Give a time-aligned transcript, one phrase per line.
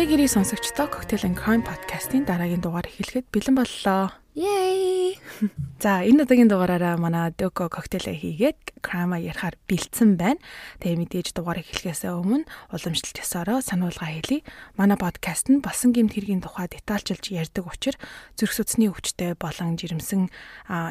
[0.00, 4.08] Амиг ирийг сонсогчдоо Cocktail and Crime podcast-ийн дараагийн дугаар эхлэхэд бэлэн боллоо.
[4.32, 5.20] Yay!
[5.84, 10.40] За энэ удаагийн дугаараараа манай Doko коктейл хийгээд крама ярихаар бэлдсэн байна.
[10.80, 14.40] Тэгээ мэдээж дугаар эхлэхээс өмнө уламжлалт ёсороо сануулга хэлье.
[14.80, 18.00] Манай подкаст нь болсон гэмт хэргийн тухай детальчилж ярьдаг учраас
[18.40, 20.32] зүрх судасны өвчтэй болон жирэмсэн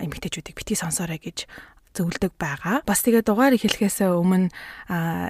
[0.06, 1.50] эмэгтэйчүүдийг бити сонсоорой гэж
[1.94, 2.82] зөвлөдөг байгаа.
[2.86, 4.50] Бас тэгээ дугаар эхлэхээс өмнө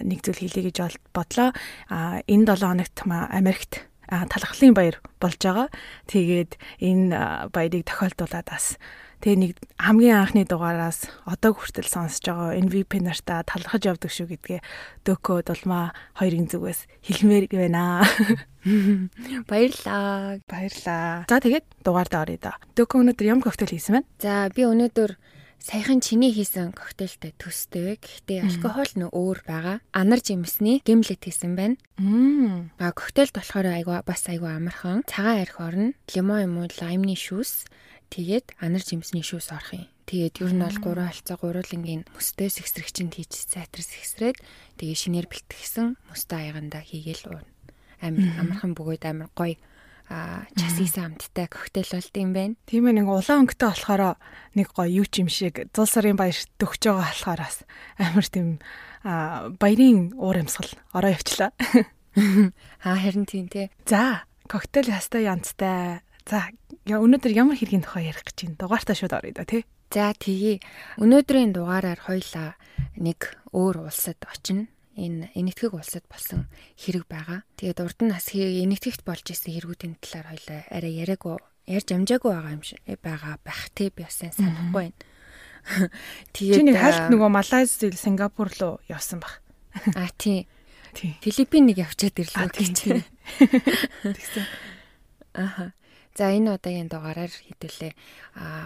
[0.05, 0.77] нэг зүйл хэлье гэж
[1.15, 1.55] бодлоо.
[1.89, 5.67] Энэ 7 хоногт Америкт талхлын баяр болж байгаа.
[6.09, 7.13] Тэгээд энэ
[7.53, 8.75] баярыг тохиолдуулаад бас
[9.21, 14.59] тэгээ нэг хамгийн анхны дугаараас одоо хүртэл сонсож байгаа NVP нартаа талхаж явдаг шүү гэдгээ
[15.05, 18.01] Дөкө дулмаа хоёрын зүгээс хэлмээр байна.
[19.49, 20.39] Баярлаа.
[20.47, 21.27] Баярлаа.
[21.27, 22.57] За тэгээд дугаард оръё да.
[22.73, 24.07] Дөкө өнөөдөр ямар коктейл хийсэн байна?
[24.23, 25.11] За би өнөөдөр
[25.59, 27.99] саяхан чиний хийсэн коктейлтэй төстэй.
[27.99, 29.77] Гэхдээ алкогол нь өөр байгаа.
[29.93, 31.75] Анар жимсний гимлет хийсэн байна.
[31.99, 32.71] Мм.
[32.79, 35.03] А коктейлд болохоор айгаа бас айгаа амархан.
[35.05, 35.93] Цагаан арх орно.
[36.09, 37.67] Лимон юм уу лаймны шүүс.
[38.09, 39.85] Тэгээд анар жимсний шүүс орох юм.
[40.09, 44.41] Тэгээд ер нь бол гурван алцаа гурвуулангийн мөстэй сэгсрэгчэнд хийж зайтар сэгсрээд
[44.81, 47.45] тэгээд шинээр бэлтгэсэн мөстэй аяганда хийгээл уuna.
[48.01, 49.61] Амар амархан бөгөөд амар гоё
[50.09, 52.55] а часисан амттай коктейл болд юм байна.
[52.65, 54.17] Тийм ээ нэг улаан өнгөтэй болохоор
[54.57, 57.57] нэг гоё юу ч юм шиг зул сарын баяр төгж байгаа болохоор бас
[58.01, 58.47] амар тийм
[59.61, 61.53] баярын уур амьсгал ороо явчлаа.
[62.83, 63.69] Аа харин тийм тий.
[63.85, 66.01] За коктейл ястай янзтай.
[66.25, 66.49] За
[66.89, 68.57] өнөөдөр ямар хэргийн тухай ярих гэж байна.
[68.57, 69.61] Дугаартаа шууд оръё да тий.
[69.93, 70.57] За тэгье.
[70.97, 72.57] Өнөөдрийн дугаараар хоёлаа
[72.97, 74.65] нэг өөр улсад очино
[74.99, 77.47] энэ энэтхэг улсад болсон хэрэг байгаа.
[77.55, 81.39] Тэгээд урд нь бас энэтхэгт болж исэн хэрэгүүдийн талаар хоёлаа арай яриаггүй
[81.71, 84.97] ярьж амжаагүй байгаа юм шиг байгаа байх тий би бас санахгүй байна.
[86.35, 89.39] Тэгээд чи нэг хальт нөгөө Малайз, Сингапур руу явсан баг.
[89.95, 90.47] А тий.
[91.23, 92.77] Филиппин нэг явчаад ирлээ гэж.
[94.17, 94.45] Тэгсэн.
[95.37, 95.73] Аха.
[96.17, 97.93] За энэ удаагийн дугаараар хэдүүлээ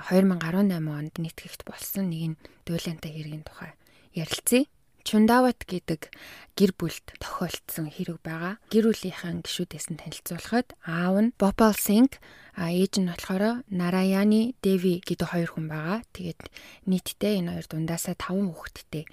[0.10, 3.76] 2018 онд нийтгэгт болсон нэгэн дуйлантай хэргийн тухай
[4.16, 4.66] ярилцъя.
[5.04, 6.12] Чундават гэдэг
[6.56, 8.56] гэр бүлд тохиолдсон хэрэг байгаа.
[8.72, 11.36] Гэр бүлийнхэн гишүүдээс нь танилцуулахад аав нь
[11.76, 12.24] Синг,
[12.56, 16.00] а ээж нь болохоор Нараяны Деви гэдэг хоёр хүн байгаа.
[16.16, 16.42] Тэгээд
[16.88, 19.04] нийтдээ энэ хоёр дундаасаа 5 хүүхэдтэй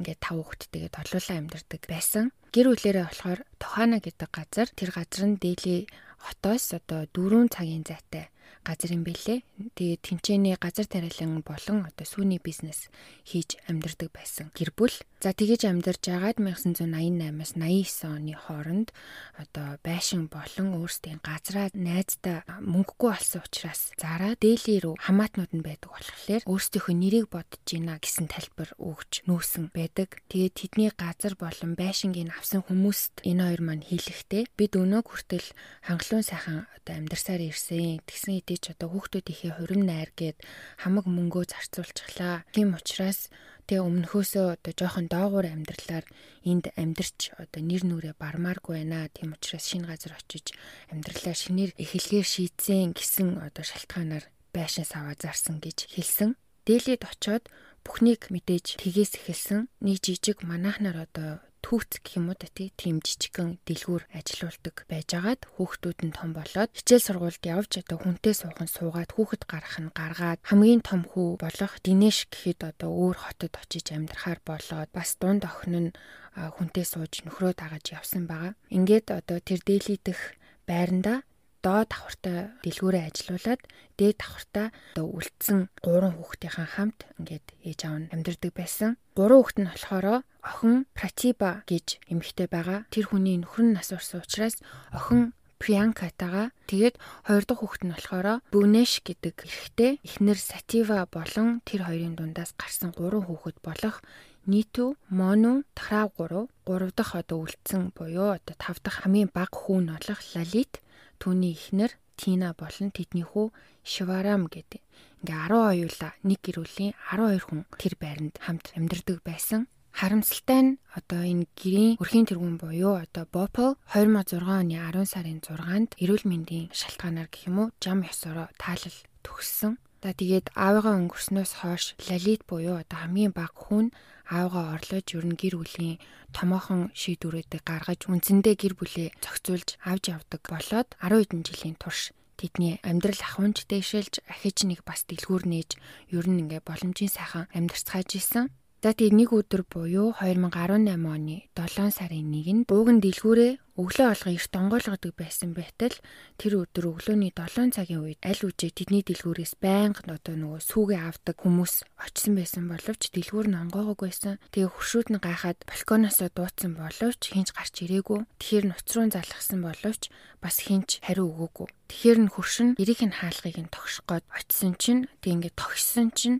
[0.00, 2.24] ингээд 5 хүүхэдтэйгээ торлуулан амьдардаг байсан.
[2.54, 5.86] Гэр бүлэрээ болохоор Тохана гэдэг газар тэр газар нь Дели
[6.18, 8.32] хотоос одоо 4 цагийн зайтай
[8.62, 9.42] газар юм бэлээ.
[9.74, 12.92] Тэгээд тэнцээний газар тариалан болон одоо сүүний бизнес
[13.26, 14.94] хийж амьдардаг байсан гэр бүл.
[15.24, 18.92] За тэгэж амьдарч агаад 1988-аас 89 оны хооронд
[19.40, 25.96] одоо байшин болон өөрсдийн газраа найздаа мөнгөгүй болсон учраас зараа дээли рүү хамаатнууд нь байдаг
[25.96, 30.20] болохоор өөрсдийнхөө нэрийг бодож гинэ гэсэн тайлбар өгч нүүсэн байдаг.
[30.28, 35.48] Тэгээд тэдний газар болон байшингийн авсан хүмүүст энэ хоёр маань хэлэхдээ бид өнөө хүртэл
[35.88, 38.04] хангалуун сайхан одоо амьдарсаар ирсэн.
[38.04, 40.44] Тэгсэн хэдий ч одоо хүүхдүүдийнхээ хурим найр гээд
[40.84, 42.44] хамаг мөнгөө зарцуулчихлаа.
[42.52, 43.32] Тийм учраас
[43.64, 46.04] тэгээ өмнөхөөсөө одоо жоохон доогуур амьдралаар
[46.44, 49.08] энд амьдрч одоо нэр нүрээ бармааргүй байна.
[49.16, 50.52] Тийм учраас шинэ газар очиж
[50.92, 56.36] амьдралаа шинээр эхлэхээр шийдсэн гэсэн одоо шалтгаанаар байшин саваа зарсан гэж хэлсэн.
[56.68, 57.48] Дээлид очоод
[57.80, 59.72] бүхнийг мэдээж тгээс эхэлсэн.
[59.80, 62.36] Нэг жижиг манайхнаар одоо түүц гэх юм уу
[62.76, 68.68] тийм жижигхэн дэлгүүр ажилуулдаг байжгаад хүүхдүүд нь том болоод хичээл сургуульд явж одоо хүнтэй суухан
[68.68, 73.96] суугаад хүүхэд гарах нь гаргаад хамгийн том хүү болох Динеш гэхэд одоо өөр хотод очиж
[73.96, 75.94] амьдрахаар болоод бас дунд охин нь
[76.36, 78.52] хүнтэй сууж нөхрөө дагаж явсан байгаа.
[78.68, 80.20] Ингээд одоо тэр дээлидэх
[80.68, 81.24] байранда
[81.64, 83.60] доод давхартай дэлгүүрээ ажилуулад
[83.96, 89.00] дээд давхартаа одоо үлдсэн гурван хүүхдийн хамт ингээд ээж аав нь амьдардаг байсан.
[89.16, 90.06] Гурван хүүхэд нь болохоор
[90.44, 92.84] охин Пратиба гэж эмэгтэй байгаа.
[92.92, 94.60] Тэр хүний нөхөр нь нас урсан учраас
[94.92, 101.88] охин Прианкатагаа тэгээд хоёр дахь хүүхэд нь болохоор Бүнэш гэдэг эрэгтэй эхнэр Сатива болон тэр
[101.88, 104.04] хоёрын дундаас гарсан гурван хүүхэд болох
[104.44, 109.80] Ниту, Мону, Тарав 3, 3 дахь одоо үлдсэн буюу одоо 5 дахь хамгийн бага хүү
[109.80, 110.83] нь болох Лалит
[111.20, 113.50] Түүний эхнэр Тина болон тэдний хүү
[113.82, 114.80] Шиварам гэдэг.
[115.26, 119.66] Ингээ 10 оюула нэг гэр бүлийн 12 хүн тэр байранд хамт амьдардаг байсан.
[119.94, 125.90] Харамсалтай нь одоо энэ гэрийн өрхийн тэргүүн буюу одоо Bopal 2006 оны 10 сарын 6-нд
[126.02, 129.78] эрүүл мэндийн шалтгаанаар гэх юм уу жам ёсороо таалал төгссөн.
[130.02, 133.94] За тэгээд аавыгаа өнгөрснөөс хойш Лалит буюу одоо хамгийн бага хүн
[134.36, 136.02] аавгаа орлож ер нь гэр бүлийн
[136.36, 142.82] томоохон шийдвэрүүдийг гаргаж үндсэндээ гэр бүлээ зохицуулж авч явдаг болоод 10 хэдэн жилийн турш тэдний
[142.82, 145.70] амьдрал ахуйнч дэшилж ахиж нэг бас дэлгүүр нээж
[146.10, 148.50] ер нь ингээ боломжийн сайхан амьдарцгааж исэн.
[148.82, 154.54] За тэгээ нэг өдөр буюу 2018 оны 7 сарын 1-нд бууган дэлгүүрээ өглөө болгон эрт
[154.54, 155.96] онгойлгодог байсан байтал
[156.38, 161.42] тэр өдөр өглөөний 7 цагийн үед аль үжээ тэдний дэлгүүрээс байнга одоо нөгөө сүүгээ авдаг
[161.42, 164.38] хүмүүс очсон байсан боловч дэлгүүр нь онгоогоог байсан.
[164.54, 168.22] Тэгээ хуршүүд нь гайхаад балконоосоо дуудсан боловч хинч гарч ирээгүй.
[168.38, 170.02] Тэгэхээр нуцруу залгсан боловч
[170.38, 171.68] бас хинч хариу өгөөгүй.
[171.90, 176.38] Тэгэхээр нь хуршин эрийг нь хаалгыг нь тогших гээд очисон чинь тэг ингээд тогшсон чинь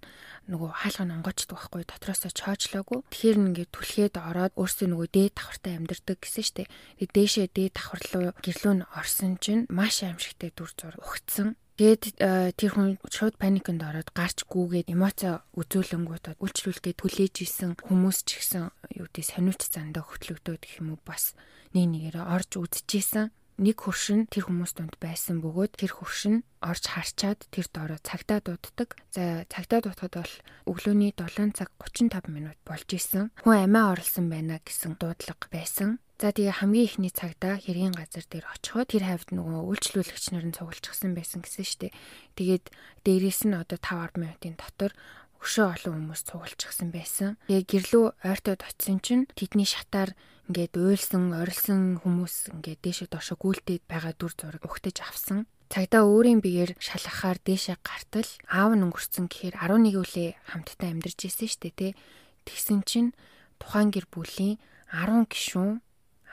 [0.49, 3.01] нөгөө хаалга нь онгоочдөг байхгүй дотроосоо чоочлоогүй.
[3.09, 6.69] Тэгэхээр ингээд түлхээд ороод өөрсдөө нөгөө дээд давхартай амьдэрдэг гэсэн штеп.
[7.01, 11.57] Тэг дээшээ дээд давхар руу гэрлүүн орсон чинь маш аимшигтай дүр зур ухцсан.
[11.81, 15.25] Тэгээд э, тэр хүн шууд паникнд ороод гарч гүүгээд эмоц
[15.57, 21.01] үзүүлэнгүүт үйлчлүүлгээ түлээж исэн хүмүүс ч гэсэн юу гэдэг сониуч зандаа хөтлөгдөөд гэх юм уу
[21.03, 21.35] бас
[21.75, 27.47] нэг нэгээрээ орж үзчихсэн нэг хөршин тэр хүмүүс донд байсан бөгөөд тэр хөршин орж харчаад
[27.55, 28.99] тэр доороо цагтаа дууддаг.
[29.15, 30.35] За цагтаа дуудахад бол
[30.67, 33.31] өглөөний 7 цаг 35 минут болж исэн.
[33.47, 36.03] Хүн амиа орлсон байна гэсэн дуудлага байсан.
[36.19, 40.55] За тэгээ хамгийн ихний цагтаа хэргийн газар дээр очиход тэр хавьд нөгөө үйлчлүүлэгч нар нь
[40.55, 41.93] цугулчихсан байсан гэсэн штеп.
[42.39, 42.71] Тэгээд
[43.03, 44.95] дээрээс нь одоо 5 10 минутын дотор
[45.43, 47.37] өшөө олон хүмүүс цугулчихсан байсан.
[47.51, 50.17] Тэгээ гэрлүү ойртоод очисон чинь тэдний шатаар
[50.49, 55.49] ингээд уйлсан, орилсон хүмүүс ингээд дээшээ доошо гүйлтээд байгаа дүр зураг өгтөж авсан.
[55.73, 61.49] Цагдаа өөрийн биеэр шалгахаар дээшээ гартал аав нь өнгөрцөн гэхээр 11 үлээ хамтдаа амьдарч ирсэн
[61.49, 61.97] шүү дээ, тэ.
[62.45, 63.11] Тэгсэн чинь
[63.57, 64.61] тухайн гэр бүлийн
[64.93, 65.81] 10 гишүүн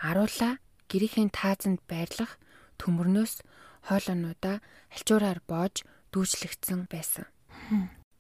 [0.04, 0.60] аруула
[0.92, 2.36] гэрийн таазанд байрлах
[2.84, 3.34] төмөрнөөс
[3.88, 4.60] хоолоонуудаа
[4.92, 7.25] альчуураар боож дүүжлэгдсэн байсан.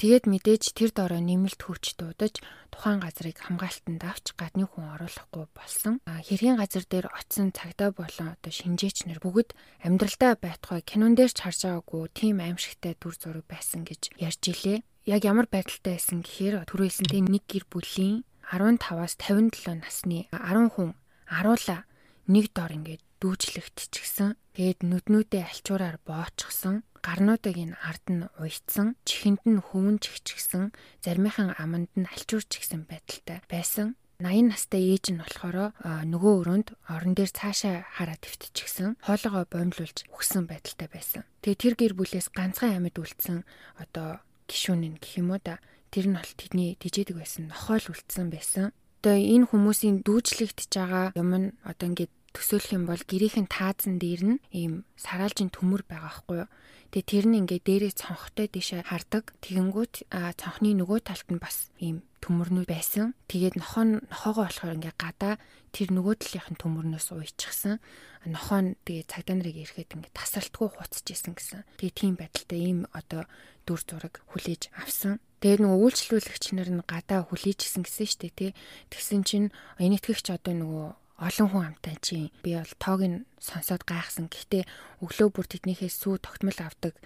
[0.01, 2.41] Тэгээд мэдээж тэр дорой нэмэлт хүч дуудаж
[2.73, 6.01] тухайн газрыг хамгаалтанд авч гадны хүн оруулахгүй болсон.
[6.09, 9.53] Хэргийн газар дээр очисон цагдаа болон одоо шинжээч нар бүгд
[9.85, 14.81] амьдралдаа байтугай кинон дээр ч харж байгаагүй тийм аимшигтай дүр зураг байсан гэж ярьж илээ.
[15.05, 20.97] Яг ямар байдалтай байсан гэхээр түрүүсэн тийм нэг гэр бүлийн 15-аас 57 насны 10 хүн
[21.29, 21.85] аруула
[22.25, 24.35] нэг дор ингээд дүүжлэгтчихсэн.
[24.57, 30.69] Тэгээд нүднүүдээ альчуураар боочгсон гарнуудыг энэ ард нь уйцсан, чихэнд нь хөвөн чихчихсэн,
[31.01, 33.97] заримынхан аманд нь альчуурчихсан байдалтай байсан.
[34.21, 40.45] 80 настай ээж нь болохоор нөгөө өрөөнд орон дээр цаашаа хараа твтчихсэн хоолоогоо боомлуулж өгсөн
[40.45, 41.25] байдалтай байсан.
[41.41, 43.41] Тэгээ тэр гэр бүлээс ганцхан амьд үлдсэн
[43.81, 45.57] одоо гişүүн нь гэх юм уу да
[45.89, 48.65] тэр нь бол тэдний дижээдэг байсан нохоол үлдсэн байсан.
[49.01, 54.23] Одоо энэ хүмүүсийн дүүжлэгдэж байгаа юм нь одоо ингээд төсөөлөх юм бол гэрийнхэн таазан дээр
[54.35, 56.49] нь ийм сараалжийн төмөр байгаа байхгүй юу.
[56.91, 59.31] Тэгээ тэр нь ингээ дээрээ цонхтой дэше хардаг.
[59.39, 63.15] Тэгэнгүүт цонхны нөгөө талд нь бас ийм төмөрнүүд байсан.
[63.31, 65.39] Тэгээд нохоо нохоогоо болохоор ингээ гадаа
[65.71, 67.79] тэр нөгөө талынхын төмөрнөөс уйчихсан.
[68.27, 71.63] Нохоо нь тэгээ цагдаа нарыг ирэхэд ингээ тасралтгүй хуцчихсэн гэсэн.
[71.79, 73.23] Тэгээ тийм байдалтай ийм одоо
[73.63, 75.23] дүр зураг хүлээж авсан.
[75.41, 78.51] Тэгээд нөгөө үйлчлүүлэгч нар нь гадаа хүлээжсэн гэсэн штэ тий.
[78.93, 79.47] Тэгсэн чинь
[79.81, 80.87] энэтгэгч одоо нөгөө
[81.21, 84.25] олон хүн амтай чи би бол тоог нь сонсоод гайхсан.
[84.33, 84.63] Гэхдээ
[85.05, 86.97] өглөө бүр тэднийхээс сүү тогтмол авдаг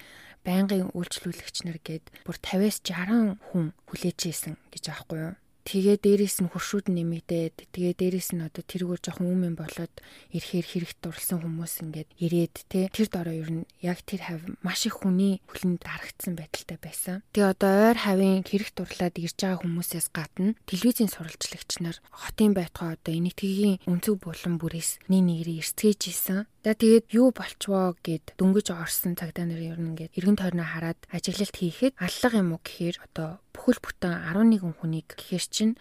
[0.48, 5.34] байнгын үйлчлүүлэгч нар гээд бүр 50-аас 60 хүн хүлээж ийсэн гэж аахгүй юу?
[5.66, 9.90] Тэгээ дээрээс нь хуршууд нэмэгдээд тэгээ дээрээс нь одоо тэргээр жоохон үмэн болоод
[10.30, 14.86] ирэхээр хэрэгт дурлсан хүмүүс ингээд ирээд те тэр дороо ер нь яг тэр хав маш
[14.86, 17.26] их хүний хөлөнд дарагдсан байдалтай байсан.
[17.34, 22.94] Тэгээ одоо ойр хавийн хэрэгт дурлаад ирж байгаа хүмүүсээс гадна телевизийн сурвалжлагч нар хотын байтугай
[22.94, 26.46] одоо энэтхэгийн өнцөг булан бүрээс нэг нэгрээ эрсгэж исэн.
[26.66, 30.98] За тэгээд юу болчвоо гэд дөнгөж орсон цагдаа нар ер нь ингээд эргэн тойрноо хараад
[31.14, 35.78] ажиглалт хийхэд аллага юм уу гэхээр одоо бүхэл бүтэн 11 хүнийг гэхэр чинь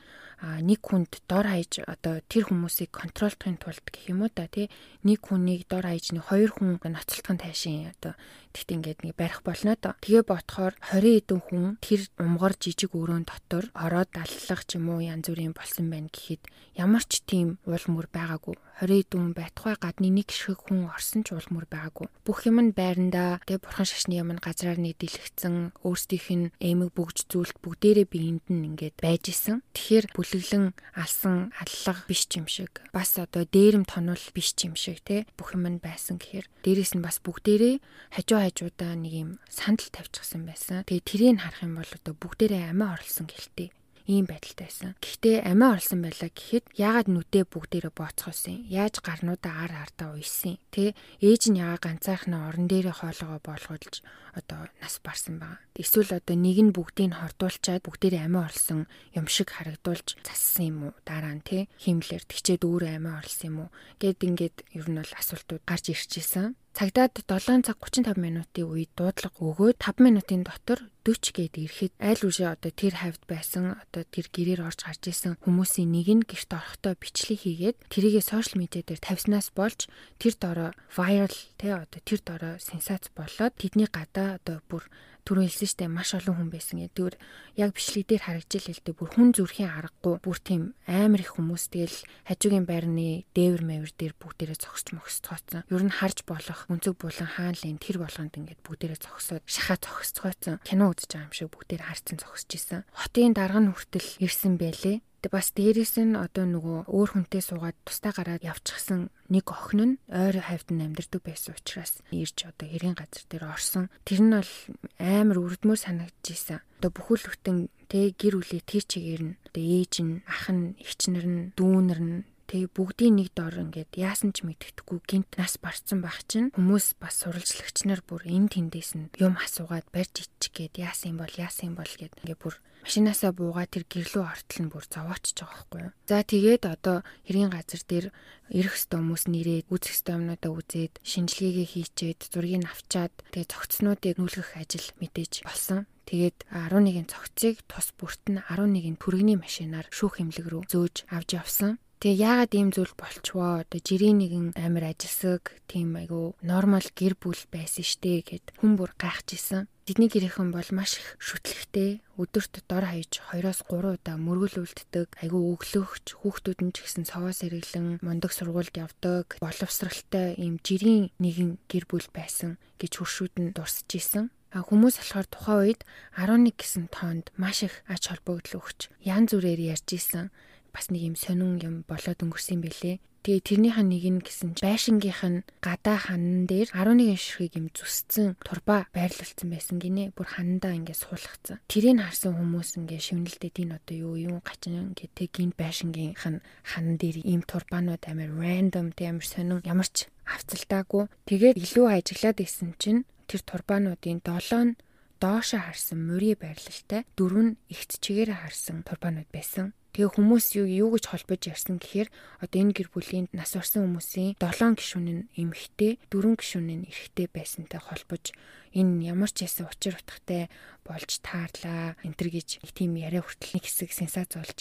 [0.60, 4.68] нэг хүнд дор хаяж одоо тэр хүмүүсийг контролдохын тулд гэх юм уу да тий
[5.02, 8.12] нэг хүнийг дор хаяж нэг хоёр хүн ноцтолтхон тайшин одоо
[8.54, 9.98] тэгт ингээд нэг барих болно доо.
[9.98, 15.02] Тэгээ ботхоор 20 хэдэн хүн тэр умгар жижиг өрөөнд дотор ороод аллах ч юм уу
[15.02, 16.46] янз бүрийн болсон байна гэхэд
[16.78, 18.54] ямар ч тийм уул мөр байгаагүй.
[18.78, 22.06] 20 хэдэн байтугай гадны нэг шиг хүн орсон ч уул мөр байгаагүй.
[22.22, 27.58] Бүх юм нь байрандаа тэгээ бурхан шашны юм газраар нийдэлгцэн өөрсдийнх нь эмэг бүгж зүйлт
[27.58, 29.62] бүгдээрээ биеинд нь ингээд байж исэн.
[29.74, 35.30] Тэгэхээр бүлэглэн алсан аллах биш юм шиг бас одоо дээрэм тонол биш юм шиг те
[35.38, 37.78] бүх юм нь байсан гэхээр дээрэс нь бас бүгдээрээ
[38.18, 40.82] хажуу хажуудаа нэг юм сандал тавьчихсан байсан.
[40.90, 43.70] Тэгээ тэрийг харах юм бол одоо бүгдээрээ амиа орлсон гэлтэй
[44.10, 44.90] ийм байдалтай байсан.
[44.98, 48.62] Гэхдээ амиа орлсон байлаа гэхэд яагаад нүдээ бүгдээрээ бооцохосон юм?
[48.68, 50.60] Яаж гарнуудаа ар ардаа уйсан?
[50.74, 50.92] Тэ
[51.24, 54.04] ээж нь яагаад ганцаархнаа орон дээрээ хоолоогоо болгуулж
[54.36, 55.63] одоо нас барсан байгаа.
[55.74, 60.92] Эсвэл одоо нэг нь бүгдийг хордуулчаад бүгдээрээ амиа орлсон юм шиг харагдуулж зассан юм уу?
[61.02, 63.74] Дараа нь тэ химлэр тэгчээд өөрөө амиа орлсон юм уу?
[63.98, 66.54] Гэт ингээд ер нь бол асуултууд гарч ирчихсэн.
[66.78, 72.22] Цагдаад 7 цаг 35 минутын үед дуудлага өгөөд 5 минутын дотор 40 гээд ирэхэд аль
[72.26, 76.50] үшээ одоо тэр хавьд байсан одоо тэр гэрээр орж гарч исэн хүмүүсийн нэг нь гэрт
[76.50, 79.86] орохдоо бичлэг хийгээд тэрийгээ сошиал медиа дээр тавьснаас болж
[80.18, 84.82] тэр дороо viral те одоо тэр дороо сенсац болоод тэдний гадаа одоо бүр
[85.24, 86.94] түрүү хэлсэн штэ маш олон хүн байсан гэдэг.
[86.94, 87.16] Тэгвэр
[87.56, 91.64] яг бичлэг дээр харагдж л дээ бүр хүн зүрхийн аргагүй бүр тийм амар их хүмүүс
[91.72, 95.64] тэгэл хажуугийн байрны дээвэр мэвэр дээр бүгдээрээ зогсч мөхсцгооцсон.
[95.72, 100.60] Ер нь харж болох өнцөг булан хаанлын тэр болгонд ингээд бүгдээрээ зогсоод шахаа зогсцгооцсон.
[100.60, 102.84] Кино үзэж байгаа юм шиг бүгдээр харцсан зогсож исэн.
[102.92, 105.00] Хотын дарга нь хүртэл ирсэн байлээ.
[105.32, 110.36] Бас дээрээс нь одоо нөгөө өөр хүнтэй суугаад тустай гараад явчихсан нэг охин нь ойр
[110.40, 113.88] хавьд нь амьдардаг байсан учраас ирж одоо хэргийн газар дээр орсон.
[114.04, 114.52] Тэр нь бол
[115.00, 116.60] амар үрдмөр санагдчихсан.
[116.80, 117.56] Одоо бүхэл бүтэн
[117.88, 122.18] тэ гэр бүлээ тэр чигээр нь одоо ээж нь, ах нь, эгчнэр нь, дүүнэр нь
[122.50, 127.24] Тэгээ бүгдийн нэг дор ингээд яасан ч мэддэхгүй гинт нас барцсан байх чинь хүмүүс бас
[127.24, 131.72] суралцлагч нар бүр эн тэндээс нь юм асуугаад барьж иччих гээд яасан юм бол яасан
[131.72, 135.80] юм бол гэд ингээд бүр машинаасаа буугаад тэр гэрлүү ортол нь бүр зовоочж байгаа байхгүй
[135.88, 135.92] юу.
[136.04, 138.06] За тэгээд одоо хэргийн газар дээр
[138.52, 144.60] ирэх ёстой хүмүүс нэрээд үзэх ёстой юмнуудаа үзээд шинжилгээгээ хийчээд зургийг авчаад тэгээд цогцнуудыг нүүлгэх
[144.60, 145.88] ажил мэдээж болсон.
[146.04, 151.80] Тэгээд 11-ийн цогцыг тус бүрт нь 11-ийн түргэний машинаар шүүх эмнэлэг рүү зөөж авч явсан.
[152.04, 153.64] Тэгээ яагаад ийм зүйл болчихвоо?
[153.64, 158.92] Одоо жирийн нэгэн амир ажилсаг тийм айгу нормал гэр бүл байсан штэ гэд хүн бүр
[159.00, 159.64] гайхаж исэн.
[159.88, 162.04] Тэдний гэрийнхэн бол маш их шүтлэгтэй.
[162.20, 165.16] Өдөрт дор хаяж 2-оос 3 удаа мөргөл үлддэг.
[165.16, 169.40] Айгу өглөөгч хүүхдүүд нь ч гэсэн цаваа сэргэлэн мундаг сургуульд явдаг.
[169.40, 174.28] Боловсралтай ийм жирийн нэгэн гэр бүл байсан гэж хуршүүд нь дурсаж исэн.
[174.52, 175.80] Хүмүүс болохоор тухайн үед
[176.20, 180.28] 11 гэсэн тоонд маш их ач холбогдол өгч ян зүрээр ярьж исэн
[180.74, 182.98] бас нэг юм сонин юм болоод өнгөрсөн бэлээ.
[183.24, 187.66] Тэгээ тэрнийх нь нэг нь гэсэн чинь байшингийнх нь гадаа ханан дээр 11 ширхэг юм
[187.72, 190.12] зүсцэн турба байрлуулсан байсан гинэ.
[190.12, 191.56] Бүр ханандаа ингээд суулгацсан.
[191.64, 197.00] Тэрийг харсан хүмүүс ингээд шивнэлдээд энэ одоо юу юм гачин гэдэг гин байшингийнх нь ханан
[197.00, 201.08] дээр ийм турбанууд амар random тийм амар сонин ямар ч авцалтаагүй.
[201.24, 204.76] Тэгээд илүү ажиглаад исэн чинь тэр турбануудын 7 нь
[205.16, 209.72] доошо харсан мөрий байрлалтай дөрөв нь ихт чигээр харсан турбанууд байсан.
[209.94, 212.10] Тэгээ хүмүүс юу юу гэж холбож ярьсан гэхээр
[212.42, 217.30] одоо энэ гэр бүлийн нас орсон хүмүүсийн 7 гишүүн нь эмэгтэй, 4 гишүүн нь эрэгтэй
[217.30, 218.34] байсантай холбож
[218.74, 220.50] энэ ямар ч ясан учир утгатай
[220.82, 224.58] болж таарлаа энтер гэж тийм яриа хүртэл нэг хэсэг сенсац болж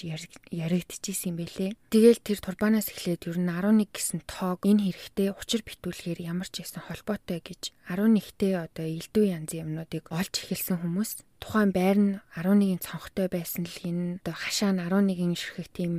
[0.53, 1.73] яригдчихсэн юм бэлээ.
[1.89, 6.61] Тэгэл тэр турбанаас эхлээд ер нь 11 гэсэн тоог энэ хэрэгтэй учир битүүлэхээр ямар ч
[6.61, 12.79] ясан холбоотой гэж 11-тэй одоо элдв янзын юмнуудыг олж эхэлсэн хүмүүс тухайн байр нь 11-ийн
[12.79, 15.93] цонхтой байсан л энэ одоо хашаа нь 11-ийн ширхэг тийм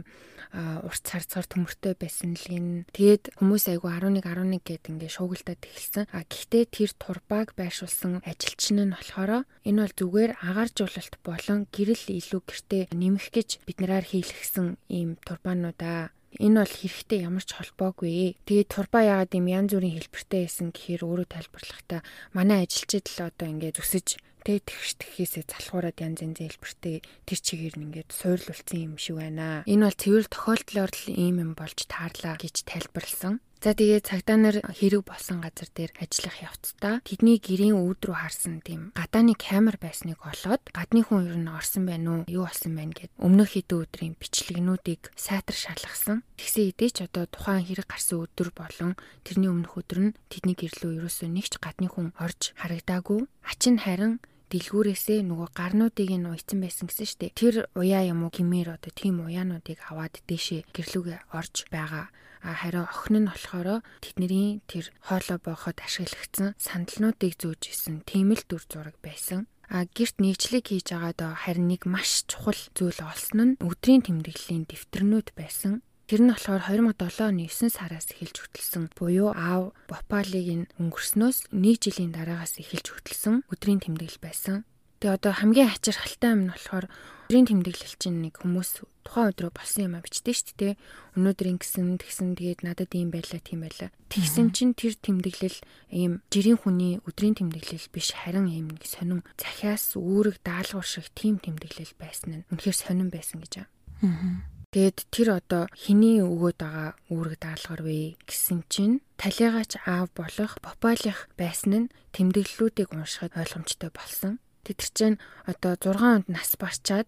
[0.55, 2.87] урт царцгаар төмөртэй байсан л энэ.
[2.97, 6.05] Тэгээд хүмүүс айгу 11 11 гэд ингээ шуугилдаад эхэлсэн.
[6.15, 12.41] А гэхдээ тэр турбааг байршуулсан ажилчин нь болохоор энэ бол зүгээр агааржуулалт болон гэрэл илүү
[12.47, 18.39] гэртээ нэмэх гэж бид нараар хийлгсэн ийм турбаануудаа энэ бол хэрэгтэй ямар ч холбоогүй.
[18.47, 22.01] Тэгээд турба яагаад юм янз бүрийн хэлбэртэй байсан гэхээр өөрөө тайлбарлахдаа
[22.35, 27.81] манай ажилчид л одоо ингээд зүсэж Тэ тэгш тэхээсээ залхуураад янз янз хэлбэртэй тэр чигээр
[27.81, 29.65] нь ингээд суурлуулсан юм шиг байна.
[29.65, 33.41] Энэ бол цэвэр тохиолдлоор л ийм юм болж таарлаа гэж тайлбарлсан.
[33.65, 38.61] За тэгээ цагдаа нар хэрэг болсон газар дээр ажиллах явцдаа тэдний гэрийн өвд рүү харсан
[38.61, 42.93] тийм гадааны камер байсныг олоод гадны хүн ер нь орсон байна уу юу болсон байна
[42.93, 46.21] гэд өмнөх хэдэн өдрийн бичлэгнүүдийг сайтар шалгасан.
[46.37, 51.01] Тэгсэн хэдий ч одоо тухайн хэрэг гарсан өдөр болон тэрний өмнөх өдөр нь тэдний гэрлөө
[51.01, 53.25] ерөөсөө нэг ч гадны хүн орж харагдаагүй.
[53.49, 54.21] Ачин харин
[54.51, 57.33] дэлгүүрээсээ нөгөө гарнуудыг нь уйцсан байсан гэсэн штеп.
[57.39, 62.13] Тэр уяа юм уу гимээр одоо тийм уяануудыг аваад дээшээ гэрлүүгээ орж байгаа.
[62.45, 68.45] А харин охин нь болохоор тэдний тэр хоолой бооход ашиглагдсан сандалнуудыг зөөж исэн тийм л
[68.45, 69.49] дүр зураг байсан.
[69.73, 75.33] А гэрт нэгжлэг хийж байгаад харин нэг маш чухал зүйл олсон нь өдрийн тэмдэглэлийн дэвтэрнүүд
[75.33, 75.81] байсан.
[76.05, 81.81] Тэр нь болохоор 2007 оны 9 сараас эхэлж хөтлсөн буюу аав Бопалыг нь өнгөрснөөс 1
[81.81, 84.69] жилийн дараагаас эхэлж хөтлсөн өдрийн тэмдэглэл байсан.
[85.01, 86.93] Тэгээ одоо хамгийн хачирхалтай юм нь болохоор
[87.25, 90.75] өдрийн тэмдэглэл чинь нэг хүмүүс тухайн өдрөө болсон юм а бичдэг шүү дээ.
[91.17, 93.89] Өнөөдөр ингэсэн тэгсэн тэгээд надад ийм байлаа тийм байлаа.
[94.13, 95.59] Тэгсэн чинь тэр тэмдэглэл
[95.89, 101.41] ийм жирийн хүний өдрийн тэмдэглэл биш харин ийм нэг сонин захиас үүрэг даалгавар шиг тийм
[101.41, 103.65] тэмдэглэл байсан нь үнэхээр сонин байсан гэж.
[103.65, 104.54] Аа.
[104.75, 111.31] Тэгэд тэр одоо хэний өгөөд байгаа үүрэг даалгавар вэ гэсэн чинь талигаач аав болох Попалих
[111.39, 114.43] байсан нь тэмдэглэлүүдийг уншихад ойлгомжтой болсон.
[114.67, 117.07] Тэд чинь одоо 6 онд нас барчаад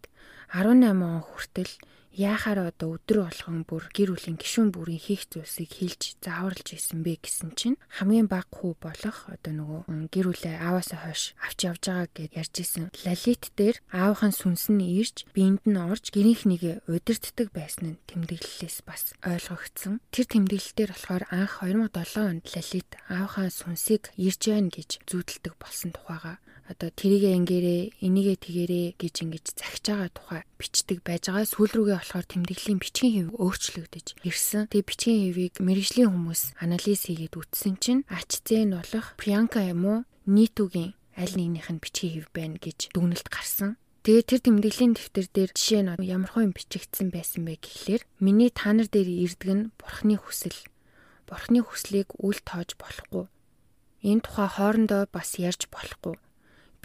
[0.55, 1.75] 18 он хүртэл
[2.17, 7.21] яахаар одоо өдөр болгон бүр гэр бүлийн гишүүн бүрийн хийх зүйлсийг хэлж зааварлаж исэн бэ
[7.21, 12.09] гэсэн чинь хамгийн бага хүү болох одоо нөгөө гэр бүлээ ааваасаа хойш авч явж байгаа
[12.17, 12.85] гэд ярьж исэн.
[13.05, 19.13] Лалит дээр аавынхаа сүнс нь ирж биенд нь орж гэрийнхнийг удирддаг байсан нь тэмдэглэлээс бас
[19.21, 20.01] ойлгогдсон.
[20.09, 26.41] Тэр тэмдэглэлээр болохоор анх 2007 онд Лалит аавынхаа сүнсийг ирж байна гэж зүүдэлдэг болсон тухайга
[26.67, 31.47] одоо тэрийгэ ингээрээ энийгээ тэгэрээ гэж ингэж захиж байгаа тухай бичдэг байж байгаа.
[31.47, 34.67] Сүүл рүүгээ болохоор тэмдэглэлийн бичгийн хэв өөрчлөгдөж ирсэн.
[34.75, 39.99] Тэгээ бичгийн хэвийг мэрэгжлийн хүмүүс анализ хийгээд үтсэн чинь нь болох Priyanka юм уу?
[40.27, 43.79] Нийтүүгийн аль нэгнийх нь бичгийн хэв байна гэж дүгнэлт гарсан.
[44.03, 48.51] Тэгээ тэр тэмдэглэлийн дэвтэр дээр жишээ нь ямар хөө юм бичигдсэн байсан бэ гэхлээр миний
[48.51, 50.59] та нар дээр ирдэг нь бурхны хүсэл.
[51.31, 53.27] Бурхны хүслийг үл тоож болохгүй.
[54.07, 56.15] Энэ тухай хоорондоо бас ярьж болохгүй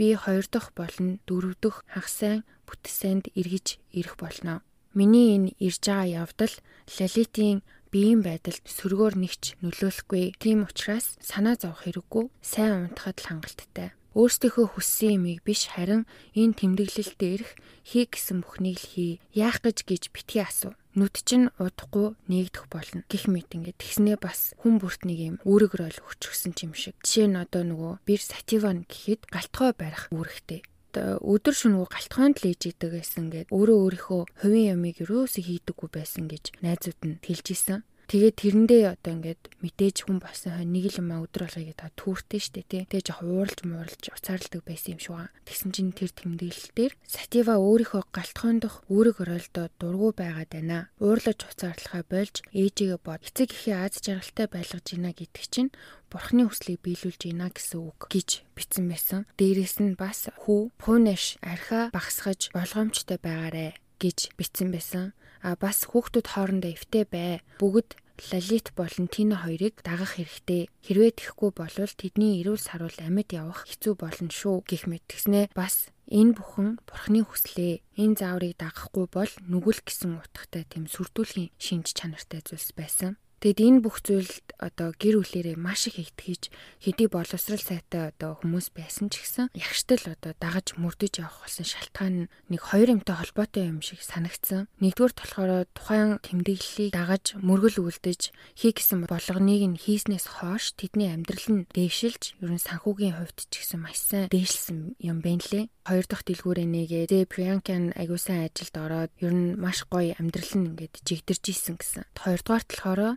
[0.02, 4.66] би хоёр дахь болон дөрөв дэх хагасайн бүтсэнд эргэж ирэх болно.
[4.98, 6.54] Миний энэ ирж байгаа явдал
[6.98, 7.62] Лалитийн
[7.94, 10.42] биеийн байдалд сөргөөр нэгч нөлөөлөхгүй.
[10.42, 12.34] Тийм учраас санаа зовох хэрэггүй.
[12.42, 13.94] Сайн унтахад л хангалттай.
[14.18, 17.52] Өөрсдийнхөө хүссэн юмыг биш харин энэ тэмдэглэл дээрх
[17.86, 19.14] хий гэсэн бүхнийг л хий.
[19.38, 24.52] Яах гэж гэж битгий асуу нүд чинь удахгүй нэгдэх болно гих мэт ингээд тэгснээ бас
[24.60, 26.96] хүн бүрт нэг юм үүрэгэр ойл өчгсөн юм шиг.
[27.06, 30.62] Жишээ нь одоо нөгөө бир сативан гэхэд галтгой барих үүрэгтэй
[31.00, 36.28] өдөр шөнөгүй галтгоонд л ээж идэг гэсэн гээд өөрөө өөрийнхөө хувийн ямыг юусоо хийдэггүй байсан
[36.28, 37.80] гэж найзууд нь хэлж исэн.
[38.12, 41.96] Тэгээд тэрэндээ одоо ингээд мэдээж хүн болсон хой нэг л юм а өдөр болгоё гэдэг
[41.96, 42.84] түүртэй штэ тий.
[42.84, 45.32] Тэгээ жоох ууралж мууралж уцаарладаг байсан юм шиг байна.
[45.48, 50.92] Тэгсэн чинь тэр тэмдэглэлтэр Сатива өөрийнхөө галтхойн дох үүрэг оройлдоо дургу байгаад байна.
[51.00, 55.72] Уурлаж уцаарлахаа болж ээжигээ бод эцэг эхийн аз жаргалтай байлгаж гинэ гэдэг чинь
[56.12, 59.24] бурхны хүслийг биелүүлж гинэ гэсэн үг гэж бичсэн байсан.
[59.40, 65.16] Дээрээс нь бас хүү пунеш архи багсгаж болгоомжтой байгаарэ гэж бичсэн байсан.
[65.42, 67.42] А бас хүүхдүүд хоорондоо эвтэй бай.
[67.58, 67.98] Бүгд
[68.30, 70.70] Лалит болон Тина хоёрыг дагах хэрэгтэй.
[70.86, 75.90] Хэрвээ тэхгүй болвол тэдний эрүүл саруул амьд явах хэцүү болно шүү гэх мэт тэгснэ бас
[76.06, 77.82] энэ бүхэн бурхны хүслээ.
[77.98, 83.18] Энэ зааврыг дагахгүй бол нүгэл гэсэн утгатай тийм сүрдүүлгийн шинж чанартай зүйлс байсан.
[83.42, 88.70] Тэгэд энэ бүх зүйлд одоо гэр бүлэрээ маш их итгэж хэдий боловсрал сайтай одоо хүмүүс
[88.70, 93.82] байсан ч гэсэн ягштал одоо дагаж мөрдөж явах болсон шалтгаан нэг хоёр юмтай холбоотой юм
[93.82, 94.70] шиг санагдсан.
[94.78, 101.66] Нэгдүгээр болохоор тухайн тэмдэглэлийг дагаж мөргөл үлдэж хий гэсэн болгоныг нь хийснээс хойш тэдний амьдрал
[101.66, 105.66] нь дээшилж ерөн санхүүгийн хувьд ч гэсэн маш сайн дээшлсэн юм байна лээ.
[105.90, 110.78] Хоёр дахь дэлгүүрээ нэгээ зэ Приянкан агуулсан ажилд ороод ер нь маш гоё амьдрал нь
[110.78, 112.06] ингээд жигдэрж исэн гэсэн.
[112.14, 113.14] Хоёрдугаар талаараа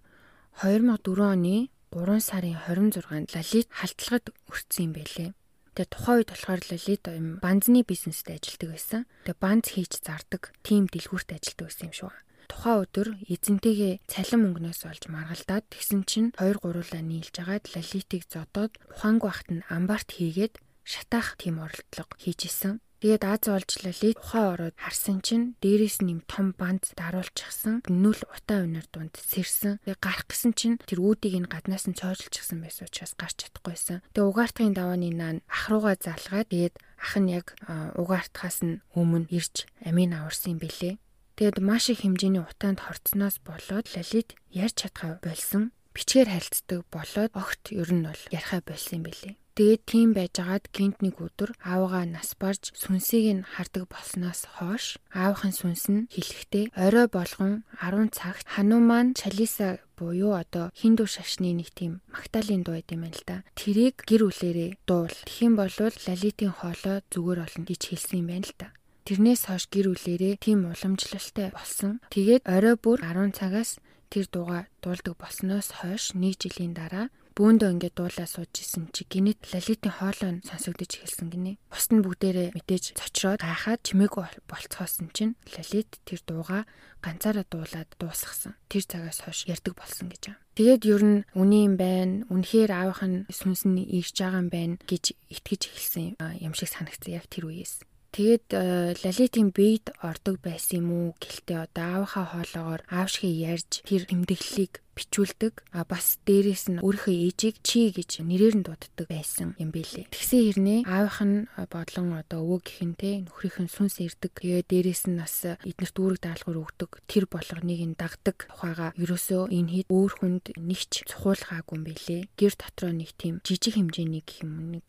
[0.63, 5.31] 2004 оны 3 сарын 26-нд Лалит халтлагад өртсөн юм байлээ.
[5.75, 9.03] Тэгээ тухайн үед болохоор Лалит юм банзны бизнест ажилладаг байсан.
[9.27, 12.15] Тэгээ банз хийж зардаг тим дэлгүүрт ажилладаг байсан юм шиг.
[12.47, 18.79] Тухайн өдөр эзэнтэйгээ цалин мөнгнөөс олж маргалдаад тэгсэн чинь 2 гуруулаа нийлж агаад Лалитыг зодоод
[18.95, 22.79] ухаангүй ахт нь амбарт хийгээд шатаах тим оролдлого хийж исэн.
[23.05, 27.85] Тэгээд Аз олжлалыг ухаан ороод харсан чинь дээрээс нь юм том банд даруулчихсан.
[27.85, 29.85] Нүл утаа өнөр дунд сэрсэн.
[29.85, 34.01] Тэгээд гарах гэсэн чинь тэр үүдийг нь гаднаас нь цоожлчихсан байсан учраас гарч чадахгүйсэн.
[34.17, 37.53] Тэгээд угаартахын давааны наан ах руугаа залгаад тэгээд ах нь яг
[37.93, 40.97] угаартахаас нь өмнө ирж амийн аварсан юм бэлээ.
[41.37, 45.77] Тэгэд маш их хэмжээний утаанд хорцсноос болоод Лалит ярьж чадхаа болсон.
[45.93, 49.37] Бичгээр харилцдаг болоод огт ер нь бол ярихаа болсон юм бэлээ.
[49.55, 55.55] Тэгээд тийм байжгаад гинт нэг өдөр аавгаа нас барж сүнсийг нь хардаг болсноос хойш аавынхын
[55.55, 62.03] сүнс нь хэлэхдээ орой болгон 10 цагт Хануман Чалиса буюу одоо хиндүү шашны нэг тийм
[62.11, 63.37] магтаалын дуу байт юм байна л да.
[63.55, 65.15] Тэрийг гэр бүлэрээ дуул.
[65.23, 68.75] Тэгхийн бол Лалитийн хоолой зүгээр болно гэж хэлсэн юм байна л да.
[69.07, 72.03] Тэрнээс хойш гэр бүлэрээ тийм уламжлалтай болсон.
[72.11, 73.79] Тэгээд орой бүр 10 цагаас
[74.11, 79.43] тэр дууга дуулдаг болсноос хойш нэг жилийн дараа бөөндөө ингээд дуулаа сууж исэн чи гинэт
[79.51, 81.59] лалитын хоолой нь сонсогдож эхэлсэн гинэ.
[81.67, 86.63] Бусд нь бүгдээрээ мэдээж цочроод гайхаад чимээгүй болцохоосон чинь лалит тэр дууга
[87.03, 88.55] ганцаараа дуулаад дуусгасан.
[88.71, 90.43] Тэр цагаас хойш ярддаг болсон гэж байна.
[90.55, 92.23] Тэгээд ер нь үний юм байна.
[92.31, 96.07] Үнэхээр аавах нь сүнс нь ирж байгаа юм байна гэж итгэж эхэлсэн
[96.39, 97.83] юм шиг санагдсан яг тэр үеэс.
[98.15, 103.83] Тэгээд э, Лалитийн бийд ордог байсан юм уу гэлтэй одоо аавынхаа хоолоогоор аав шиг ярьж
[103.83, 105.55] тэр тэмдэглэлийг бичүүлдэг.
[105.75, 110.09] А бас дээрээс нь өөрийнхөө ээжийг чи гэж нэрээр нь дууддаг байсан юм бэлээ.
[110.15, 114.33] Тэгсэн хэрнээ аавынх нь бодлон одоо өвөө гихэнтэй нөхрийнх нь сүнс ирдэг.
[114.39, 116.91] Тэгээ дээрээс нь бас эднэрт үүрэг даалгавар өгдөг.
[117.11, 118.49] Тэр болгоныг нь дагдаг.
[118.49, 122.23] Тухайга ерөөсөө энэ хэд өөр хүнд нэгч цухуулгаагүй юм бэлээ.
[122.39, 124.87] Гэр дотроо нэг тийм жижиг хэмжээний гэх юм нэг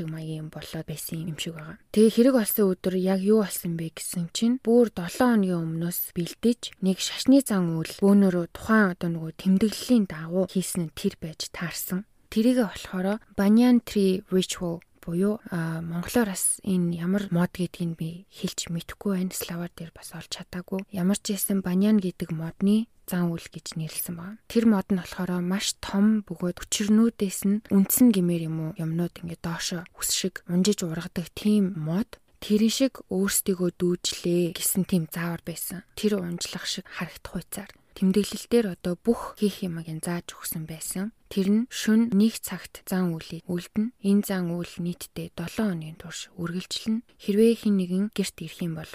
[0.00, 1.76] шиг маягийн юм болоод байсан юм шиг байгаа.
[1.92, 6.60] Тэгээ хэрэг болсон өдөр яг юу болсон бэ гэсэн чинь бүр 7 хоногийн өмнөөс бэлдэж
[6.80, 12.04] нэг шашны зан үйл бөөнөрөө тухайн одоо нөгөө тэмдэглэлийн дагуу хийсэн нь тэр байж таарсан.
[12.28, 19.16] Тэрийгэ болохоор Banyan Tree Ritual буюу монголоор бас энэ ямар мод гэдгийг би хэлж мэдэхгүй
[19.16, 19.32] байна.
[19.32, 20.84] Славаар дээр бас олж чадаагүй.
[20.92, 24.38] Ямар ч байсан банян гэдэг модны зан үйл гэж нэрлсэн байна.
[24.46, 29.42] Тэр мод нь болохоор маш том бөгөөд өчрнүүдээс нь үндсэн гимээр юм уу юмнууд ингээд
[29.42, 35.82] доошо үс шиг унжиж ургадаг тийм мод тэрэн шиг өөрсдийгөө дүүжлээ гэсэн тийм заавар байсан.
[35.98, 41.10] Тэр унжлах шиг харагдах хуйцаар тэмдэглэлтээр одоо бүх хийх юмыг зааж өгсөн байсан.
[41.32, 43.94] Тэр нь шүн нэг цагт зан үйлийг үлдэн.
[44.02, 47.02] Энэ зан үйл нийтдээ 7 хоногийн турш үргэлжлэн.
[47.22, 48.94] Хэрвээ хэн нэгэн гэрт ирэх юм бол